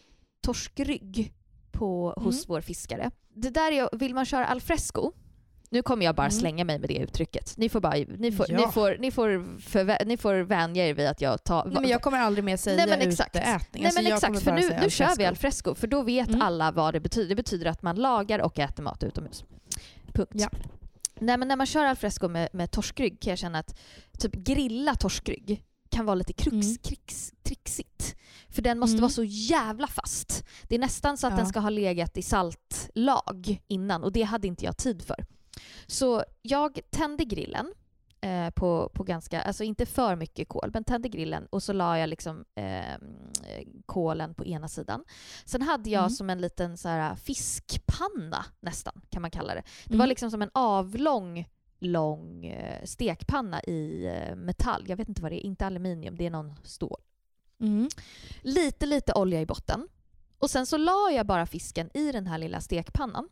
torskrygg 0.46 1.32
på, 1.72 2.14
hos 2.16 2.34
Mm. 2.36 2.44
vår 2.48 2.60
fiskare. 2.60 3.10
Det 3.34 3.50
där 3.50 3.72
är, 3.72 3.96
vill 3.96 4.14
man 4.14 4.24
köra 4.24 4.46
al 4.46 4.60
fresco, 4.60 5.12
nu 5.70 5.82
kommer 5.82 6.04
jag 6.04 6.14
bara 6.14 6.26
Mm. 6.26 6.30
slänga 6.40 6.64
mig 6.64 6.78
med 6.78 6.88
det 6.88 6.96
uttrycket. 6.98 7.56
Ni 7.56 7.68
får, 7.68 7.80
bara, 7.80 7.94
ni 8.18 8.32
får, 8.32 8.46
Ja. 8.50 8.66
ni 8.66 8.72
får, 8.72 8.96
ni 8.98 9.10
får, 9.10 9.28
förvä- 9.58 10.06
ni 10.06 10.16
får 10.16 10.34
vänja 10.34 10.86
er 10.88 10.94
vid 10.94 11.06
att 11.06 11.20
jag 11.20 11.44
tar... 11.44 11.64
Nej, 11.64 11.74
men 11.80 11.90
jag 11.90 12.02
kommer 12.02 12.18
aldrig 12.18 12.44
mer 12.44 12.56
säga 12.56 12.76
Nej, 12.86 12.98
men 12.98 13.08
exakt. 13.08 13.36
uteätning. 13.36 13.82
Nej 13.82 13.86
Alltså, 13.86 14.02
men 14.02 14.12
exakt, 14.12 14.42
för 14.42 14.52
nu, 14.52 14.80
nu 14.82 14.90
kör 14.90 15.16
vi 15.18 15.24
alfresco. 15.24 15.28
al 15.28 15.36
fresco 15.36 15.74
för 15.74 15.86
då 15.86 16.02
vet 16.02 16.28
Mm. 16.28 16.42
alla 16.42 16.70
vad 16.72 16.94
det 16.94 17.00
betyder. 17.00 17.28
Det 17.28 17.34
betyder 17.34 17.66
att 17.66 17.82
man 17.82 17.96
lagar 17.96 18.38
och 18.38 18.58
äter 18.58 18.82
mat 18.82 19.02
utomhus. 19.04 19.44
Punkt. 20.16 20.32
Ja. 20.34 20.48
Nej, 21.20 21.36
men 21.36 21.48
när 21.48 21.56
man 21.56 21.66
kör 21.66 21.84
al 21.84 21.96
fresco 21.96 22.28
med, 22.28 22.48
med 22.52 22.70
torskrygg 22.70 23.20
kan 23.20 23.30
jag 23.30 23.38
känna 23.38 23.58
att 23.58 23.78
typ 24.18 24.32
grilla 24.32 24.94
torskrygg 24.94 25.62
kan 25.90 26.06
vara 26.06 26.14
lite 26.14 26.32
krux, 26.32 26.66
Mm. 26.66 26.76
krix, 26.82 27.32
trixigt. 27.42 28.16
För 28.48 28.62
den 28.62 28.78
måste 28.78 28.92
Mm. 28.92 29.00
vara 29.00 29.10
så 29.10 29.24
jävla 29.24 29.86
fast. 29.86 30.44
Det 30.68 30.74
är 30.74 30.78
nästan 30.78 31.16
så 31.18 31.26
att 31.26 31.32
Ja. 31.32 31.36
den 31.36 31.46
ska 31.46 31.60
ha 31.60 31.70
legat 31.70 32.16
i 32.16 32.22
saltlag 32.22 33.62
innan 33.68 34.04
och 34.04 34.12
det 34.12 34.22
hade 34.22 34.46
inte 34.46 34.64
jag 34.64 34.76
tid 34.76 35.02
för. 35.02 35.24
Så 35.86 36.24
jag 36.42 36.80
tände 36.90 37.24
grillen 37.24 37.72
eh, 38.26 38.50
på, 38.50 38.90
på 38.94 39.02
ganska, 39.04 39.42
alltså 39.42 39.64
inte 39.64 39.86
för 39.86 40.16
mycket 40.16 40.48
kol, 40.48 40.70
men 40.72 40.84
tände 40.84 41.08
grillen 41.08 41.46
och 41.50 41.62
så 41.62 41.72
la 41.72 41.98
jag 41.98 42.08
liksom 42.08 42.44
eh, 42.54 42.98
kolen 43.86 44.34
på 44.34 44.44
ena 44.46 44.68
sidan. 44.68 45.04
Sen 45.44 45.62
hade 45.62 45.90
jag 45.90 46.00
Mm. 46.00 46.10
som 46.10 46.30
en 46.30 46.40
liten 46.40 46.76
så 46.78 46.88
här 46.88 47.16
fiskpanna 47.16 48.44
nästan, 48.60 49.00
kan 49.10 49.22
man 49.22 49.30
kalla 49.30 49.54
det. 49.54 49.62
Det 49.84 49.96
var 49.96 50.04
Mm. 50.04 50.08
liksom 50.08 50.30
som 50.30 50.42
en 50.42 50.50
avlång 50.54 51.48
lång 51.78 52.46
eh, 52.46 52.84
stekpanna 52.84 53.62
i 53.62 54.06
eh, 54.06 54.36
metall. 54.36 54.84
Jag 54.86 54.96
vet 54.96 55.08
inte 55.08 55.22
vad 55.22 55.32
det 55.32 55.36
är, 55.46 55.46
inte 55.46 55.66
aluminium, 55.66 56.16
det 56.16 56.26
är 56.26 56.30
någon 56.30 56.54
stål. 56.62 57.00
Mm. 57.60 57.88
Lite, 58.42 58.86
lite 58.86 59.12
olja 59.14 59.40
i 59.40 59.46
botten. 59.46 59.88
Och 60.38 60.50
sen 60.50 60.66
så 60.66 60.76
la 60.76 61.10
jag 61.12 61.26
bara 61.26 61.46
fisken 61.46 61.90
i 61.96 62.12
den 62.12 62.26
här 62.26 62.38
lilla 62.38 62.60
stekpannan. 62.60 63.28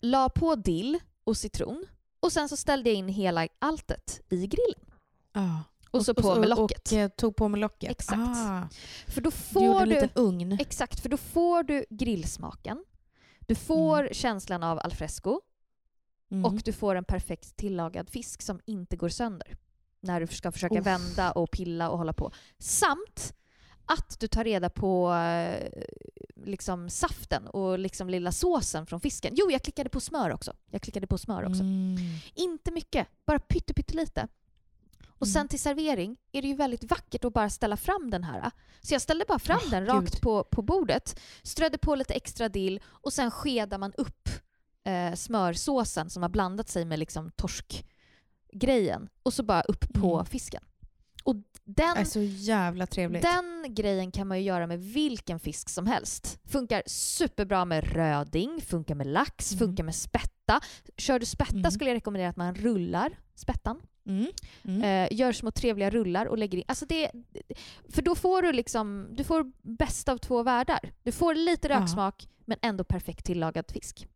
La 0.00 0.28
på 0.28 0.54
dill 0.54 0.98
och 1.24 1.36
citron. 1.36 1.84
Och 2.20 2.32
sen 2.32 2.48
så 2.48 2.56
ställde 2.56 2.90
jag 2.90 2.96
in 2.96 3.08
hela 3.08 3.48
alltet 3.58 4.20
i 4.30 4.46
grillen. 4.46 4.90
Ja. 5.32 5.62
Och, 5.90 6.04
så 6.04 6.14
på 6.14 6.34
med 6.34 6.48
locket. 6.48 6.86
Och 6.86 6.92
eh, 6.92 7.08
tog 7.08 7.36
på 7.36 7.48
med 7.48 7.60
locket. 7.60 7.90
Exakt. 7.90 8.20
Ah, 8.20 8.68
för 9.06 9.20
då 9.20 9.30
du 9.30 9.64
gjorde 9.66 9.76
får 9.76 9.82
en 9.82 9.88
du... 9.88 9.94
liten 9.94 10.10
ugn. 10.14 10.52
Exakt, 10.60 11.00
för 11.00 11.08
då 11.08 11.16
får 11.16 11.62
du 11.62 11.84
grillsmaken. 11.90 12.84
Du 13.40 13.54
får 13.54 14.08
känslan 14.12 14.62
av 14.62 14.78
al 14.78 14.92
fresco 14.92 15.40
Mm. 16.32 16.44
och 16.44 16.54
du 16.64 16.72
får 16.72 16.94
en 16.94 17.04
perfekt 17.04 17.56
tillagad 17.56 18.10
fisk 18.10 18.42
som 18.42 18.60
inte 18.64 18.96
går 18.96 19.08
sönder. 19.08 19.56
när 20.02 20.20
du 20.20 20.26
ska 20.26 20.52
försöka 20.52 20.78
Uff. 20.80 20.86
vända 20.86 21.32
och 21.32 21.50
pilla 21.50 21.90
och 21.90 21.98
hålla 21.98 22.12
på. 22.12 22.32
Samt 22.58 23.34
att 23.92 24.20
du 24.20 24.28
tar 24.28 24.44
reda 24.44 24.70
på 24.70 25.12
eh, 25.14 25.68
liksom 26.44 26.90
saften 26.90 27.46
och 27.46 27.78
liksom 27.78 28.10
lilla 28.10 28.32
såsen 28.32 28.86
från 28.86 29.00
fisken. 29.00 29.32
Jo, 29.36 29.50
jag 29.50 29.62
klickade 29.62 29.90
på 29.90 30.00
smör 30.00 30.30
också. 30.32 30.52
Jag 30.70 30.82
klickade 30.82 31.06
på 31.06 31.18
smör 31.18 31.42
också. 31.44 31.60
Mm. 31.62 31.96
Inte 32.34 32.70
mycket, 32.72 33.08
bara 33.26 33.38
pytte, 33.38 33.74
pyttelite. 33.74 34.28
Och 35.08 35.28
sen 35.28 35.40
Mm. 35.40 35.48
till 35.48 35.60
servering 35.60 36.16
är 36.32 36.42
det 36.42 36.48
ju 36.48 36.54
väldigt 36.54 36.84
vackert 36.90 37.24
att 37.24 37.32
bara 37.32 37.50
ställa 37.50 37.76
fram 37.76 38.10
den 38.10 38.24
här. 38.24 38.50
Så 38.80 38.94
jag 38.94 39.02
ställde 39.02 39.24
bara 39.28 39.38
fram 39.38 39.60
Åh, 39.64 39.70
den 39.70 39.84
gud. 39.84 39.94
rakt 39.94 40.20
på, 40.20 40.44
på 40.44 40.62
bordet, 40.62 41.20
strödde 41.42 41.78
på 41.78 41.94
lite 41.94 42.14
extra 42.14 42.48
dill 42.48 42.80
och 42.86 43.12
sen 43.12 43.30
skedar 43.30 43.78
man 43.78 43.92
upp 43.92 44.28
eh, 44.84 45.14
smörsåsen 45.14 46.10
som 46.10 46.22
har 46.22 46.30
blandat 46.30 46.68
sig 46.68 46.84
med 46.84 46.98
liksom 46.98 47.30
torskgrejen 47.36 49.08
och 49.22 49.34
så 49.34 49.42
bara 49.42 49.62
upp 49.62 49.92
på 49.94 50.14
Mm. 50.14 50.26
fisken. 50.26 50.62
Och 51.24 51.36
den, 51.64 51.96
är 51.96 52.04
så 52.04 52.20
jävla 52.22 52.86
trevligt. 52.86 53.22
den 53.22 53.74
grejen 53.74 54.10
kan 54.10 54.28
man 54.28 54.38
ju 54.38 54.44
göra 54.44 54.66
med 54.66 54.80
vilken 54.84 55.40
fisk 55.40 55.68
som 55.68 55.86
helst. 55.86 56.38
Funkar 56.44 56.82
superbra 56.86 57.64
med 57.64 57.92
röding, 57.92 58.60
funkar 58.60 58.94
med 58.94 59.06
lax, 59.06 59.52
Mm. 59.52 59.58
funkar 59.58 59.84
med 59.84 59.94
spätta. 59.94 60.60
Kör 60.96 61.18
du 61.18 61.26
spätta 61.26 61.56
Mm. 61.56 61.70
skulle 61.70 61.90
jag 61.90 61.96
rekommendera 61.96 62.28
att 62.30 62.36
man 62.36 62.54
rullar 62.54 63.18
spettan. 63.34 63.80
Mm. 64.06 64.26
Mm. 64.64 64.82
Eh, 64.82 65.18
gör 65.18 65.32
små 65.32 65.50
trevliga 65.50 65.90
rullar 65.90 66.26
och 66.26 66.38
lägger 66.38 66.58
in. 66.58 66.64
Alltså 66.68 66.86
det, 66.86 67.10
för 67.88 68.02
då 68.02 68.14
får 68.14 68.42
du 68.42 68.52
liksom, 68.52 69.06
du 69.12 69.24
får 69.24 69.52
bästa 69.62 70.12
av 70.12 70.18
två 70.18 70.42
världar. 70.42 70.92
Du 71.02 71.12
får 71.12 71.34
lite 71.34 71.68
Ja. 71.68 71.80
röksmak 71.80 72.28
men 72.44 72.58
ändå 72.62 72.84
perfekt 72.84 73.24
tillagad 73.26 73.70
fisk. 73.72 74.06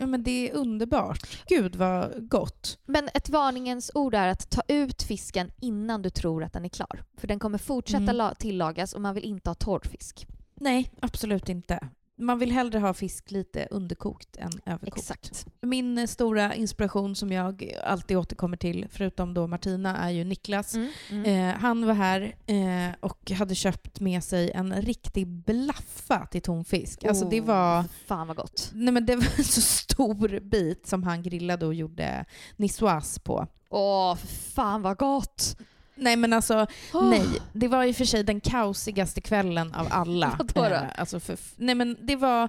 Ja, 0.00 0.06
men 0.06 0.22
det 0.22 0.50
är 0.50 0.54
underbart. 0.54 1.38
Gud 1.48 1.76
vad 1.76 2.28
gott. 2.28 2.78
Men 2.86 3.08
ett 3.14 3.28
varningens 3.28 3.90
ord 3.94 4.14
är 4.14 4.28
att 4.28 4.50
ta 4.50 4.62
ut 4.68 5.02
fisken 5.02 5.50
innan 5.60 6.02
du 6.02 6.10
tror 6.10 6.44
att 6.44 6.52
den 6.52 6.64
är 6.64 6.68
klar. 6.68 7.04
För 7.16 7.28
den 7.28 7.38
kommer 7.38 7.58
fortsätta 7.58 8.02
Mm. 8.02 8.16
la- 8.16 8.34
tillagas 8.34 8.92
och 8.92 9.00
man 9.00 9.14
vill 9.14 9.24
inte 9.24 9.50
ha 9.50 9.54
torr 9.54 9.80
fisk. 9.90 10.26
Nej, 10.54 10.90
absolut 11.00 11.48
inte. 11.48 11.88
Man 12.20 12.38
vill 12.38 12.52
hellre 12.52 12.78
ha 12.78 12.94
fisk 12.94 13.30
lite 13.30 13.68
underkokt 13.70 14.36
än 14.36 14.50
överkokt. 14.66 14.98
Exakt. 14.98 15.46
Min 15.60 15.98
eh, 15.98 16.06
stora 16.06 16.54
inspiration 16.54 17.16
som 17.16 17.32
jag 17.32 17.72
alltid 17.84 18.16
återkommer 18.16 18.56
till, 18.56 18.86
förutom 18.90 19.34
då 19.34 19.46
Martina, 19.46 19.96
är 19.96 20.10
ju 20.10 20.24
Niklas. 20.24 20.74
Mm. 20.74 20.90
Mm. 21.10 21.24
Eh, 21.50 21.60
han 21.60 21.86
var 21.86 21.94
här 21.94 22.36
eh, 22.46 22.94
och 23.00 23.30
hade 23.30 23.54
köpt 23.54 24.00
med 24.00 24.24
sig 24.24 24.50
en 24.50 24.82
riktig 24.82 25.26
blaffa 25.26 26.26
till 26.26 26.42
tonfisk. 26.42 27.04
Alltså 27.04 27.28
det 27.28 27.40
Oh, 27.40 27.46
var, 27.46 27.84
Fan 28.06 28.26
vad 28.26 28.36
gott. 28.36 28.70
nej 28.74 28.94
men 28.94 29.06
det 29.06 29.16
var 29.16 29.28
en 29.38 29.44
så 29.44 29.60
stor 29.60 30.40
bit 30.40 30.86
som 30.86 31.02
han 31.02 31.22
grillade 31.22 31.66
och 31.66 31.74
gjorde 31.74 32.24
niçoise 32.56 33.20
på. 33.20 33.46
Åh, 33.70 34.14
fan 34.54 34.82
vad 34.82 34.96
gott! 34.98 35.56
Nej 36.00 36.16
men 36.16 36.32
alltså, 36.32 36.66
Åh. 36.94 37.10
nej. 37.10 37.26
Det 37.52 37.68
var 37.68 37.84
i 37.84 37.92
och 37.92 37.96
för 37.96 38.04
sig 38.04 38.24
den 38.24 38.40
kaosigaste 38.40 39.20
kvällen 39.20 39.74
av 39.74 39.86
alla. 39.90 40.38
Vadå 40.54 40.68
då? 40.68 40.74
Eh, 40.74 40.82
alltså 40.96 41.20
för, 41.20 41.38
nej 41.56 41.74
men 41.74 41.96
det 42.06 42.16
var, 42.16 42.48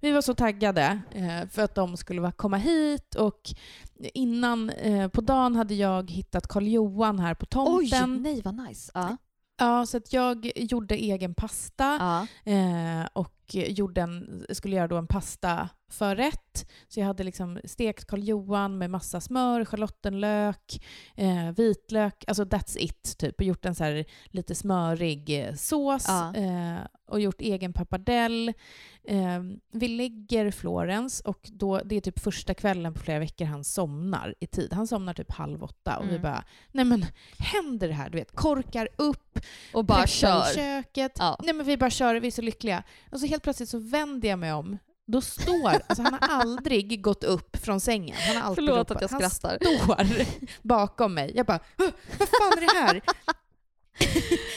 vi 0.00 0.12
var 0.12 0.20
så 0.22 0.34
taggade 0.34 1.00
eh, 1.12 1.48
för 1.50 1.62
att 1.62 1.74
de 1.74 1.96
skulle 1.96 2.32
komma 2.32 2.56
hit 2.56 3.14
och 3.14 3.40
innan, 4.14 4.70
eh, 4.70 5.08
på 5.08 5.20
dagen 5.20 5.56
hade 5.56 5.74
jag 5.74 6.10
hittat 6.10 6.48
Karl 6.48 6.66
Johan 6.68 7.18
här 7.18 7.34
på 7.34 7.46
Oj, 7.56 7.90
tomten. 7.90 8.22
nej 8.22 8.40
vad 8.44 8.54
nice. 8.68 8.90
Ja. 8.94 9.16
Ja, 9.58 9.86
så 9.86 9.96
att 9.96 10.12
jag 10.12 10.50
gjorde 10.56 10.94
egen 10.96 11.34
pasta 11.34 11.96
eh, 12.44 13.06
och 13.12 13.45
gjorde 13.54 14.00
en, 14.00 14.46
skulle 14.50 14.76
göra 14.76 14.88
då 14.88 14.96
en 14.96 15.06
pastaförrätt. 15.06 16.70
Så 16.88 17.00
jag 17.00 17.06
hade 17.06 17.24
liksom 17.24 17.60
stekt 17.64 18.04
Karl 18.06 18.22
Johan 18.22 18.78
med 18.78 18.90
massa 18.90 19.20
smör, 19.20 19.64
schalottenlök, 19.64 20.84
eh, 21.14 21.50
vitlök, 21.56 22.24
alltså 22.26 22.44
that's 22.44 22.76
it 22.78 23.18
typ. 23.18 23.34
Och 23.40 23.44
gjort 23.46 23.64
en 23.64 23.74
så 23.74 23.84
här 23.84 24.04
lite 24.26 24.54
smörig 24.54 25.44
eh, 25.48 25.54
sås 25.54 26.04
Ja. 26.08 26.34
eh, 26.34 26.76
och 27.08 27.20
gjort 27.20 27.40
egen 27.40 27.72
pappardell. 27.72 28.52
Eh, 29.08 29.40
vi 29.72 29.88
lägger 29.88 30.50
Florens 30.50 31.20
och 31.20 31.38
då, 31.52 31.80
det 31.84 31.96
är 31.96 32.00
typ 32.00 32.18
första 32.18 32.54
kvällen 32.54 32.94
på 32.94 33.00
flera 33.00 33.18
veckor 33.18 33.44
han 33.44 33.64
somnar 33.64 34.34
i 34.40 34.46
tid. 34.46 34.72
Han 34.72 34.86
somnar 34.86 35.14
typ 35.14 35.32
halv 35.32 35.62
åtta 35.64 35.96
och 35.98 36.04
vi 36.04 36.08
Mm. 36.10 36.22
bara, 36.22 36.44
nej 36.72 36.84
men 36.84 37.04
händer 37.38 37.88
det 37.88 37.94
här? 37.94 38.10
Du 38.10 38.18
vet, 38.18 38.32
korkar 38.36 38.88
upp, 38.98 39.38
Och 39.74 39.84
bara 39.84 40.06
kör. 40.06 40.50
i 40.50 40.54
köket. 40.54 41.12
Ja. 41.18 41.40
Nej 41.44 41.54
men 41.54 41.66
vi 41.66 41.76
bara 41.76 41.90
kör, 41.90 42.14
vi 42.14 42.26
är 42.26 42.30
så 42.30 42.42
lyckliga. 42.42 42.82
Och 43.12 43.20
så 43.20 43.26
helt 43.36 43.42
plötsligt 43.42 43.68
så 43.68 43.78
vänder 43.78 44.28
jag 44.28 44.38
mig 44.38 44.52
om. 44.52 44.78
Då 45.06 45.20
står, 45.20 45.68
alltså 45.68 46.02
han 46.02 46.12
har 46.20 46.28
aldrig 46.40 47.02
gått 47.02 47.24
upp 47.24 47.56
från 47.56 47.80
sängen. 47.80 48.16
Han 48.26 48.36
har 48.36 48.42
alltid 48.42 48.64
Förlåt 48.64 48.78
ropat. 48.90 48.96
att 48.96 49.02
jag 49.02 49.08
Han 49.20 49.30
skrattar. 49.30 49.56
står 49.58 50.26
bakom 50.68 51.14
mig. 51.14 51.32
Jag 51.36 51.46
bara, 51.46 51.60
"Åh, 51.78 51.88
vad 52.18 52.28
fan 52.28 52.52
är 52.58 52.60
det 52.60 52.78
här? 52.80 53.00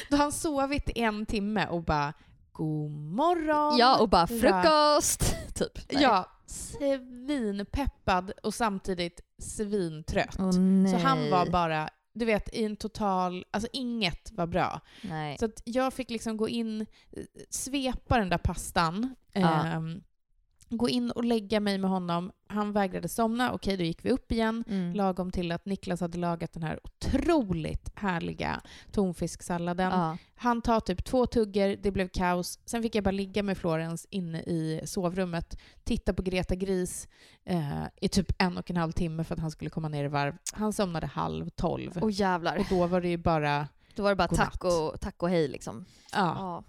Då 0.09 0.17
har 0.17 0.23
han 0.23 0.31
sovit 0.31 0.89
en 0.95 1.25
timme 1.25 1.67
och 1.67 1.83
bara, 1.83 2.13
god 2.51 2.91
morgon. 2.91 3.77
Ja, 3.77 3.99
och 3.99 4.09
bara 4.09 4.27
frukost. 4.27 5.35
typ. 5.55 5.91
Nej. 5.91 6.03
Ja, 6.03 6.31
svinpeppad 6.47 8.31
och 8.43 8.53
samtidigt 8.53 9.21
svintrött. 9.41 10.35
Åh, 10.39 10.51
så 10.91 10.97
han 11.07 11.29
var 11.31 11.45
bara, 11.45 11.89
du 12.19 12.25
vet, 12.25 12.49
i 12.55 12.63
en 12.65 12.75
total, 12.75 13.45
alltså 13.51 13.69
inget 13.73 14.31
var 14.31 14.47
bra. 14.47 14.81
Nej. 15.01 15.37
Så 15.39 15.49
jag 15.63 15.93
fick 15.93 16.09
liksom 16.09 16.37
gå 16.37 16.49
in, 16.49 16.81
eh, 16.81 16.85
svepa 17.49 18.17
den 18.19 18.29
där 18.29 18.37
pastan, 18.37 19.15
Ja. 19.33 19.65
ehm, 19.65 20.01
gå 20.69 20.89
in 20.89 21.11
och 21.11 21.23
lägga 21.23 21.59
mig 21.59 21.77
med 21.77 21.89
honom. 21.89 22.31
Han 22.47 22.71
vägrade 22.71 23.09
somna. 23.09 23.51
Okej, 23.51 23.77
då 23.77 23.83
gick 23.83 24.05
vi 24.05 24.09
upp 24.09 24.31
igen. 24.31 24.63
Mm. 24.67 24.93
Lagom 24.93 25.31
till 25.31 25.51
att 25.51 25.65
Niklas 25.65 26.01
hade 26.01 26.17
lagat 26.17 26.53
den 26.53 26.63
här 26.63 26.79
otroligt 26.83 27.91
härliga 27.95 28.61
tonfisksalladen. 28.91 29.91
Ja. 29.91 30.17
Han 30.35 30.61
tar 30.61 30.79
typ 30.79 31.05
två 31.05 31.25
tuggor, 31.25 31.75
det 31.81 31.91
blev 31.91 32.07
kaos. 32.07 32.59
Sen 32.65 32.81
fick 32.81 32.95
jag 32.95 33.03
bara 33.03 33.11
ligga 33.11 33.43
med 33.43 33.57
Florens 33.57 34.07
inne 34.09 34.39
i 34.39 34.81
sovrummet, 34.85 35.57
titta 35.83 36.13
på 36.13 36.21
Greta 36.21 36.55
Gris 36.55 37.07
eh, 37.45 37.83
i 38.01 38.09
typ 38.09 38.31
en 38.37 38.57
och 38.57 38.69
en 38.69 38.77
halv 38.77 38.91
timme 38.91 39.23
för 39.23 39.35
att 39.35 39.41
han 39.41 39.51
skulle 39.51 39.69
komma 39.69 39.87
ner 39.87 40.05
i 40.05 40.07
varv. 40.07 40.37
Han 40.53 40.73
somnade 40.73 41.07
halv 41.07 41.49
tolv. 41.49 41.97
Och 41.97 42.11
jävlar. 42.11 42.57
Och 42.57 42.65
då 42.69 42.87
var 42.87 43.01
det 43.01 43.09
ju 43.09 43.17
bara... 43.17 43.67
Då 43.95 44.03
var 44.03 44.09
det 44.09 44.15
bara 44.15 44.27
godnatt. 44.27 44.51
tack 44.51 44.63
och, 44.63 45.01
tack 45.01 45.23
och 45.23 45.29
hej 45.29 45.47
liksom. 45.47 45.85
Ja. 46.13 46.35
Ja. 46.37 46.63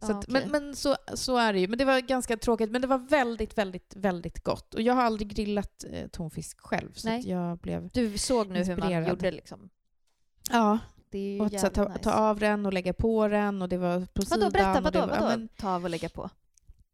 Så 0.00 0.12
att, 0.12 0.24
okej. 0.28 0.48
Men, 0.50 0.50
men 0.64 0.76
så, 0.76 0.96
så 1.14 1.36
är 1.36 1.52
det 1.52 1.60
ju. 1.60 1.68
Men 1.68 1.78
det 1.78 1.84
var 1.84 2.00
ganska 2.00 2.36
tråkigt. 2.36 2.70
Men 2.70 2.80
det 2.80 2.86
var 2.88 2.98
väldigt, 2.98 3.58
väldigt, 3.58 3.92
väldigt 3.96 4.44
gott. 4.44 4.74
Och 4.74 4.82
jag 4.82 4.94
har 4.94 5.02
aldrig 5.02 5.28
grillat 5.28 5.84
eh, 5.92 6.08
tonfisk 6.08 6.60
själv. 6.60 6.92
Så 6.92 7.20
jag 7.24 7.58
blev... 7.58 7.88
Du 7.92 8.18
såg 8.18 8.48
nu 8.50 8.58
hur 8.58 8.64
man 8.64 8.70
Inspirerad. 8.78 9.08
gjorde 9.08 9.30
liksom. 9.30 9.68
Ja, 10.50 10.78
Det 11.10 11.18
är 11.18 11.32
ju 11.34 11.40
och 11.40 11.46
att 11.46 11.60
så, 11.60 11.68
ta, 11.68 11.88
nice. 11.88 11.98
ta 11.98 12.12
av 12.12 12.38
den 12.38 12.66
och 12.66 12.72
lägga 12.72 12.92
på 12.92 13.28
den 13.28 13.62
och 13.62 13.68
det 13.68 13.76
var 13.78 14.06
på 14.12 14.22
sidan. 14.22 14.40
Vadå, 14.40 14.50
berätta, 14.50 14.68
och 14.70 14.74
det 14.92 14.98
vadå, 15.00 15.00
var, 15.00 15.06
vadå? 15.06 15.30
ja, 15.30 15.36
men, 15.36 15.48
Ta 15.48 15.74
av 15.74 15.84
och 15.84 15.90
lägga 15.90 16.08
på. 16.08 16.30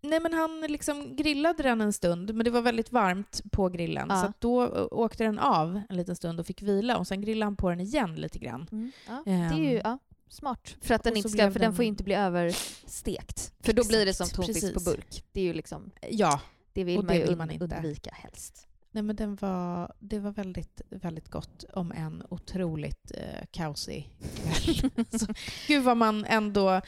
nej 0.03 0.21
men 0.21 0.33
han 0.33 0.61
liksom 0.61 1.17
grillade 1.17 1.63
den 1.63 1.81
en 1.81 1.93
stund, 1.93 2.35
men 2.35 2.45
det 2.45 2.51
var 2.51 2.63
väldigt 2.63 2.93
varmt 2.93 3.43
på 3.53 3.69
grillen. 3.69 4.07
Ja. 4.11 4.23
Så 4.23 4.33
då 4.39 4.69
åkte 4.91 5.25
den 5.25 5.39
av 5.39 5.81
en 5.89 5.97
liten 5.97 6.17
stund 6.17 6.41
och 6.41 6.47
fick 6.47 6.63
vila. 6.63 6.97
Och 6.99 7.07
sen 7.07 7.21
grillade 7.23 7.47
han 7.47 7.57
på 7.57 7.71
den 7.71 7.81
igen 7.81 8.15
lite 8.15 8.39
grann. 8.39 8.93
Ja, 9.09 9.23
det 9.25 9.31
är 9.33 9.55
ju 9.55 9.77
Ehm, 9.77 9.81
ja, 9.85 9.99
smart. 10.35 10.77
För 10.81 10.95
att 10.95 11.03
den 11.03 11.17
inte 11.17 11.29
ska, 11.29 11.51
för 11.51 11.61
den 11.61 11.73
får 11.73 11.77
den- 11.79 11.85
ju 11.87 11.89
inte 11.89 12.05
bli 12.05 12.15
överstekt. 12.15 13.53
För 13.61 13.73
då 13.73 13.87
blir 13.89 14.07
det 14.07 14.15
som 14.15 14.29
tonfisk 14.29 14.75
på 14.75 14.81
burk. 14.81 15.25
Det 15.33 15.41
är 15.41 15.45
ju 15.45 15.53
liksom, 15.53 15.91
Ja, 16.11 16.41
det 16.73 16.85
vill 16.85 16.99
Och 16.99 17.05
man 17.05 17.17
ju 17.17 17.23
vill 17.25 17.37
man 17.37 17.51
inte. 17.51 17.65
undvika 17.65 18.11
helst. 18.15 18.67
nej 18.91 19.03
men 19.03 19.17
den 19.17 19.37
var, 19.37 19.93
det 19.99 20.19
var 20.19 20.31
väldigt, 20.31 20.81
väldigt 20.91 21.29
gott. 21.29 21.65
Om 21.73 21.93
en 21.93 22.23
otroligt 22.31 23.13
eh, 23.15 23.47
kaosig 23.51 24.11
kväll. 24.37 24.91
gud 25.67 25.83
vad 25.85 25.97
man 25.97 26.25
ändå 26.25 26.81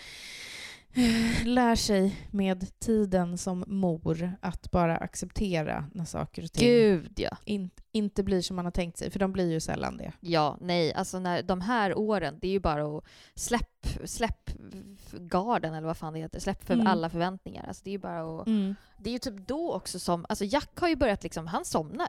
lär 1.45 1.77
sig 1.77 2.27
med 2.31 2.79
tiden 2.79 3.39
som 3.39 3.65
mor 3.67 4.33
att 4.41 4.71
bara 4.71 4.97
acceptera 4.97 5.85
när 5.95 6.05
saker 6.05 6.45
och 6.45 6.53
ting 6.53 6.69
Gud 6.69 7.13
ja. 7.17 7.37
in, 7.45 7.71
inte 7.93 8.23
blir 8.23 8.43
som 8.43 8.57
man 8.57 8.65
har 8.65 8.73
tänkt 8.73 8.99
sig. 8.99 9.11
För 9.11 9.19
de 9.19 9.33
blir 9.33 9.53
ju 9.53 9.61
sällan 9.61 9.97
det. 9.97 10.13
Ja, 10.21 10.59
nej, 10.61 10.95
alltså 10.95 11.19
när 11.19 11.43
de 11.43 11.61
här 11.61 11.99
åren, 11.99 12.39
det 12.41 12.49
är 12.49 12.53
ju 12.53 12.61
bara 12.61 12.99
att 12.99 13.05
släpp, 13.35 13.87
släpp 14.05 14.51
garden 15.13 15.75
eller 15.75 15.87
vad 15.87 15.97
fan 15.97 16.13
det 16.13 16.19
heter, 16.19 16.41
släpp 16.41 16.65
för 16.65 16.75
Mm. 16.75 16.87
alla 16.87 17.11
förväntningar. 17.11 17.65
Alltså 17.69 17.85
det 17.85 17.91
är 17.91 17.93
ju 17.93 17.99
bara 17.99 18.41
att, 18.41 18.47
det 18.99 19.11
är 19.11 19.13
ju 19.13 19.19
typ 19.19 19.49
då 19.49 19.73
också 19.75 19.99
som, 19.99 20.27
alltså 20.29 20.45
Jack 20.45 20.79
har 20.81 20.89
ju 20.89 20.97
börjat 20.97 21.23
liksom, 21.23 21.47
han 21.47 21.65
somnar. 21.65 22.09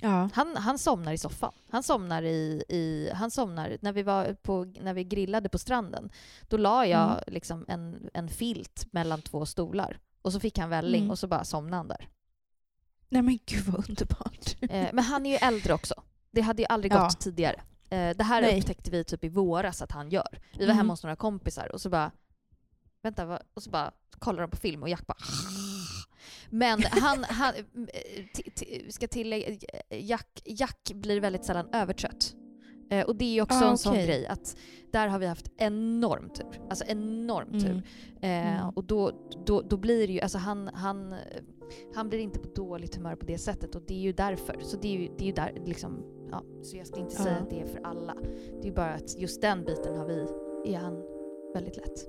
Ja. 0.00 0.28
Han, 0.34 0.56
han 0.56 0.78
somnar 0.78 1.12
i 1.12 1.18
soffan. 1.18 1.52
Han 1.70 1.82
somnar 1.82 2.22
i, 2.22 2.64
i 2.68 3.10
han 3.14 3.30
somnar, 3.30 3.78
när 3.80 3.92
vi 3.92 4.02
var 4.02 4.34
på, 4.34 4.64
när 4.80 4.94
vi 4.94 5.04
grillade 5.04 5.48
på 5.48 5.58
stranden, 5.58 6.10
då 6.48 6.56
la 6.56 6.86
jag 6.86 7.10
Mm. 7.10 7.18
liksom 7.26 7.64
en, 7.68 8.10
en 8.14 8.28
filt 8.28 8.92
mellan 8.92 9.22
två 9.22 9.46
stolar. 9.46 9.98
Och 10.22 10.32
så 10.32 10.40
fick 10.40 10.58
han 10.58 10.70
välling 10.70 11.00
Mm. 11.02 11.10
och 11.10 11.18
så 11.18 11.26
bara 11.26 11.44
somnade 11.44 11.76
han 11.76 11.88
där. 11.88 12.08
Nej 13.08 13.22
men 13.22 13.38
gud 13.46 13.64
vad 13.64 13.88
underbart. 13.88 14.56
Eh, 14.60 14.88
men 14.92 15.04
han 15.04 15.26
är 15.26 15.30
ju 15.30 15.36
äldre 15.36 15.74
också. 15.74 15.94
Det 16.30 16.40
hade 16.40 16.62
ju 16.62 16.66
aldrig 16.68 16.92
Ja. 16.92 17.02
gått 17.04 17.20
tidigare. 17.20 17.60
Eh, 17.90 18.16
det 18.16 18.24
här 18.24 18.42
Nej. 18.42 18.58
upptäckte 18.60 18.90
vi 18.90 19.04
typ 19.04 19.24
i 19.24 19.28
våras 19.28 19.82
att 19.82 19.92
han 19.92 20.10
gör. 20.10 20.40
Vi 20.52 20.58
var 20.58 20.64
Mm. 20.64 20.76
hemma 20.76 20.92
hos 20.92 21.02
några 21.02 21.16
kompisar 21.16 21.72
och 21.72 21.80
så 21.80 21.90
bara 21.90 22.10
Vänta, 23.02 23.40
och 23.54 23.62
så 23.62 23.70
bara 23.70 23.92
kollar 24.18 24.40
de 24.42 24.50
på 24.50 24.56
film 24.56 24.82
och 24.82 24.88
Jack 24.88 25.06
bara 25.06 25.18
Men 26.50 26.82
han, 26.90 27.24
han 27.24 27.54
eh, 27.54 28.88
ska 28.88 29.08
tillägga, 29.08 29.56
Jack, 29.90 30.42
Jack 30.44 30.92
blir 30.94 31.20
väldigt 31.20 31.44
sällan 31.44 31.68
övertrött. 31.72 32.34
Eh, 32.90 33.06
och 33.06 33.16
det 33.16 33.38
är 33.38 33.42
också 33.42 33.64
Ah, 33.64 33.70
en 33.70 33.78
sån 33.78 33.92
okej. 33.92 34.06
grej 34.06 34.26
att 34.26 34.56
där 34.92 35.08
har 35.08 35.18
vi 35.18 35.26
haft 35.26 35.46
enorm 35.56 36.30
tur. 36.30 36.60
Alltså 36.70 36.84
enorm 36.88 37.48
Mm. 37.48 37.60
tur. 37.60 37.82
Eh, 38.20 38.56
Mm. 38.56 38.68
Och 38.76 38.84
då, 38.84 39.28
då, 39.46 39.60
då 39.62 39.76
blir 39.76 40.06
det 40.06 40.12
ju, 40.12 40.20
alltså 40.20 40.38
han, 40.38 40.68
han, 40.74 41.14
han 41.94 42.08
blir 42.08 42.18
inte 42.18 42.38
på 42.38 42.48
dåligt 42.54 42.96
humör 42.96 43.16
på 43.16 43.26
det 43.26 43.38
sättet 43.38 43.74
och 43.74 43.82
det 43.86 43.94
är 43.94 43.98
ju 44.00 44.12
därför. 44.12 44.56
Så 44.60 44.76
det 44.76 44.88
är 44.88 44.92
ju, 45.00 45.08
det 45.18 45.24
är 45.24 45.26
ju 45.26 45.32
där 45.32 45.52
liksom, 45.66 46.04
ja, 46.30 46.42
så 46.62 46.76
jag 46.76 46.86
ska 46.86 47.00
inte 47.00 47.14
säga 47.14 47.36
Ja. 47.38 47.42
att 47.44 47.50
det 47.50 47.60
är 47.60 47.66
för 47.66 47.80
alla. 47.86 48.14
Det 48.62 48.68
är 48.68 48.72
bara 48.72 48.94
att 48.94 49.18
just 49.18 49.40
den 49.40 49.64
biten 49.64 49.96
har 49.96 50.06
vi, 50.06 50.26
är 50.74 50.78
han 50.78 51.02
väldigt 51.54 51.76
lätt. 51.76 52.06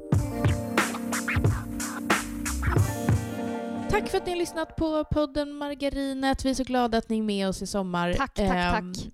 Tack 3.89 4.09
för 4.09 4.17
att 4.17 4.25
ni 4.25 4.31
har 4.31 4.37
lyssnat 4.37 4.75
på 4.75 5.03
podden 5.03 5.51
Margarinet. 5.53 6.45
Vi 6.45 6.49
är 6.49 6.53
så 6.53 6.63
glada 6.63 6.97
att 6.97 7.09
ni 7.09 7.17
är 7.17 7.21
med 7.23 7.47
oss 7.47 7.61
i 7.61 7.67
sommar. 7.67 8.13
Tack, 8.13 8.33
tack, 8.33 8.49
Ehm, 8.49 8.93
tack. 8.93 9.07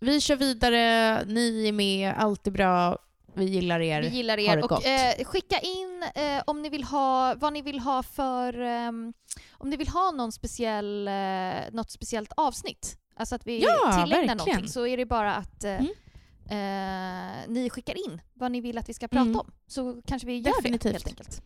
Vi 0.00 0.20
kör 0.20 0.36
vidare, 0.36 1.24
ni 1.26 1.68
är 1.68 1.72
med, 1.72 2.14
allt 2.16 2.46
är 2.46 2.50
bra. 2.50 2.98
Vi 3.34 3.44
gillar 3.44 3.80
er. 3.80 4.02
Vi 4.02 4.08
gillar 4.08 4.36
Ha 4.36 4.42
er 4.52 4.56
det 4.56 4.62
och 4.62 4.68
gott. 4.68 4.84
eh, 4.86 5.24
skicka 5.24 5.58
in 5.58 6.04
eh, 6.14 6.42
om 6.46 6.62
ni 6.62 6.68
vill 6.68 6.84
ha, 6.84 7.34
vad 7.34 7.52
ni 7.52 7.62
vill 7.62 7.78
ha 7.80 8.02
för, 8.02 8.60
ehm, 8.60 9.12
om 9.52 9.70
ni 9.70 9.76
vill 9.76 9.88
ha 9.88 10.10
någon 10.10 10.32
speciell, 10.32 11.08
eh, 11.08 11.72
något 11.72 11.90
speciellt 11.90 12.32
avsnitt. 12.36 12.98
Alltså 13.16 13.34
att 13.34 13.46
vi 13.46 13.62
Ja, 13.62 13.68
tillägnar 13.92 14.06
verkligen. 14.08 14.36
någonting 14.36 14.68
så 14.68 14.86
är 14.86 14.96
det 14.96 15.06
bara 15.06 15.34
att 15.34 15.64
eh, 15.64 15.70
Mm. 15.70 15.86
eh, 16.50 17.48
ni 17.48 17.70
skickar 17.70 17.94
in 18.06 18.20
vad 18.34 18.52
ni 18.52 18.60
vill 18.60 18.78
att 18.78 18.88
vi 18.88 18.94
ska 18.94 19.08
prata 19.08 19.22
Mm. 19.22 19.36
om. 19.40 19.52
Så 19.66 20.02
kanske 20.06 20.26
vi 20.26 20.38
gör 20.38 20.56
Definitivt. 20.56 20.82
det 20.82 20.90
helt 20.92 21.06
enkelt. 21.08 21.42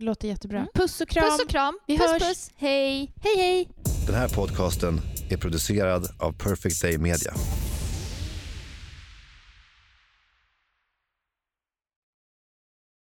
Låter 0.00 0.28
jättebra. 0.28 0.58
Mm. 0.58 0.70
Puss 0.74 1.00
och 1.00 1.08
kram. 1.08 1.24
Puss 1.24 1.40
och 1.44 1.50
kram. 1.50 1.78
Vi 1.86 1.98
puss 1.98 2.06
hörs. 2.10 2.22
puss. 2.22 2.50
Hej. 2.56 3.12
Hej 3.22 3.36
hej. 3.36 3.68
Den 4.06 4.14
här 4.14 4.28
podcasten 4.28 5.00
är 5.30 5.36
producerad 5.36 6.08
av 6.18 6.32
Perfect 6.32 6.82
Day 6.82 6.98
Media. 6.98 7.34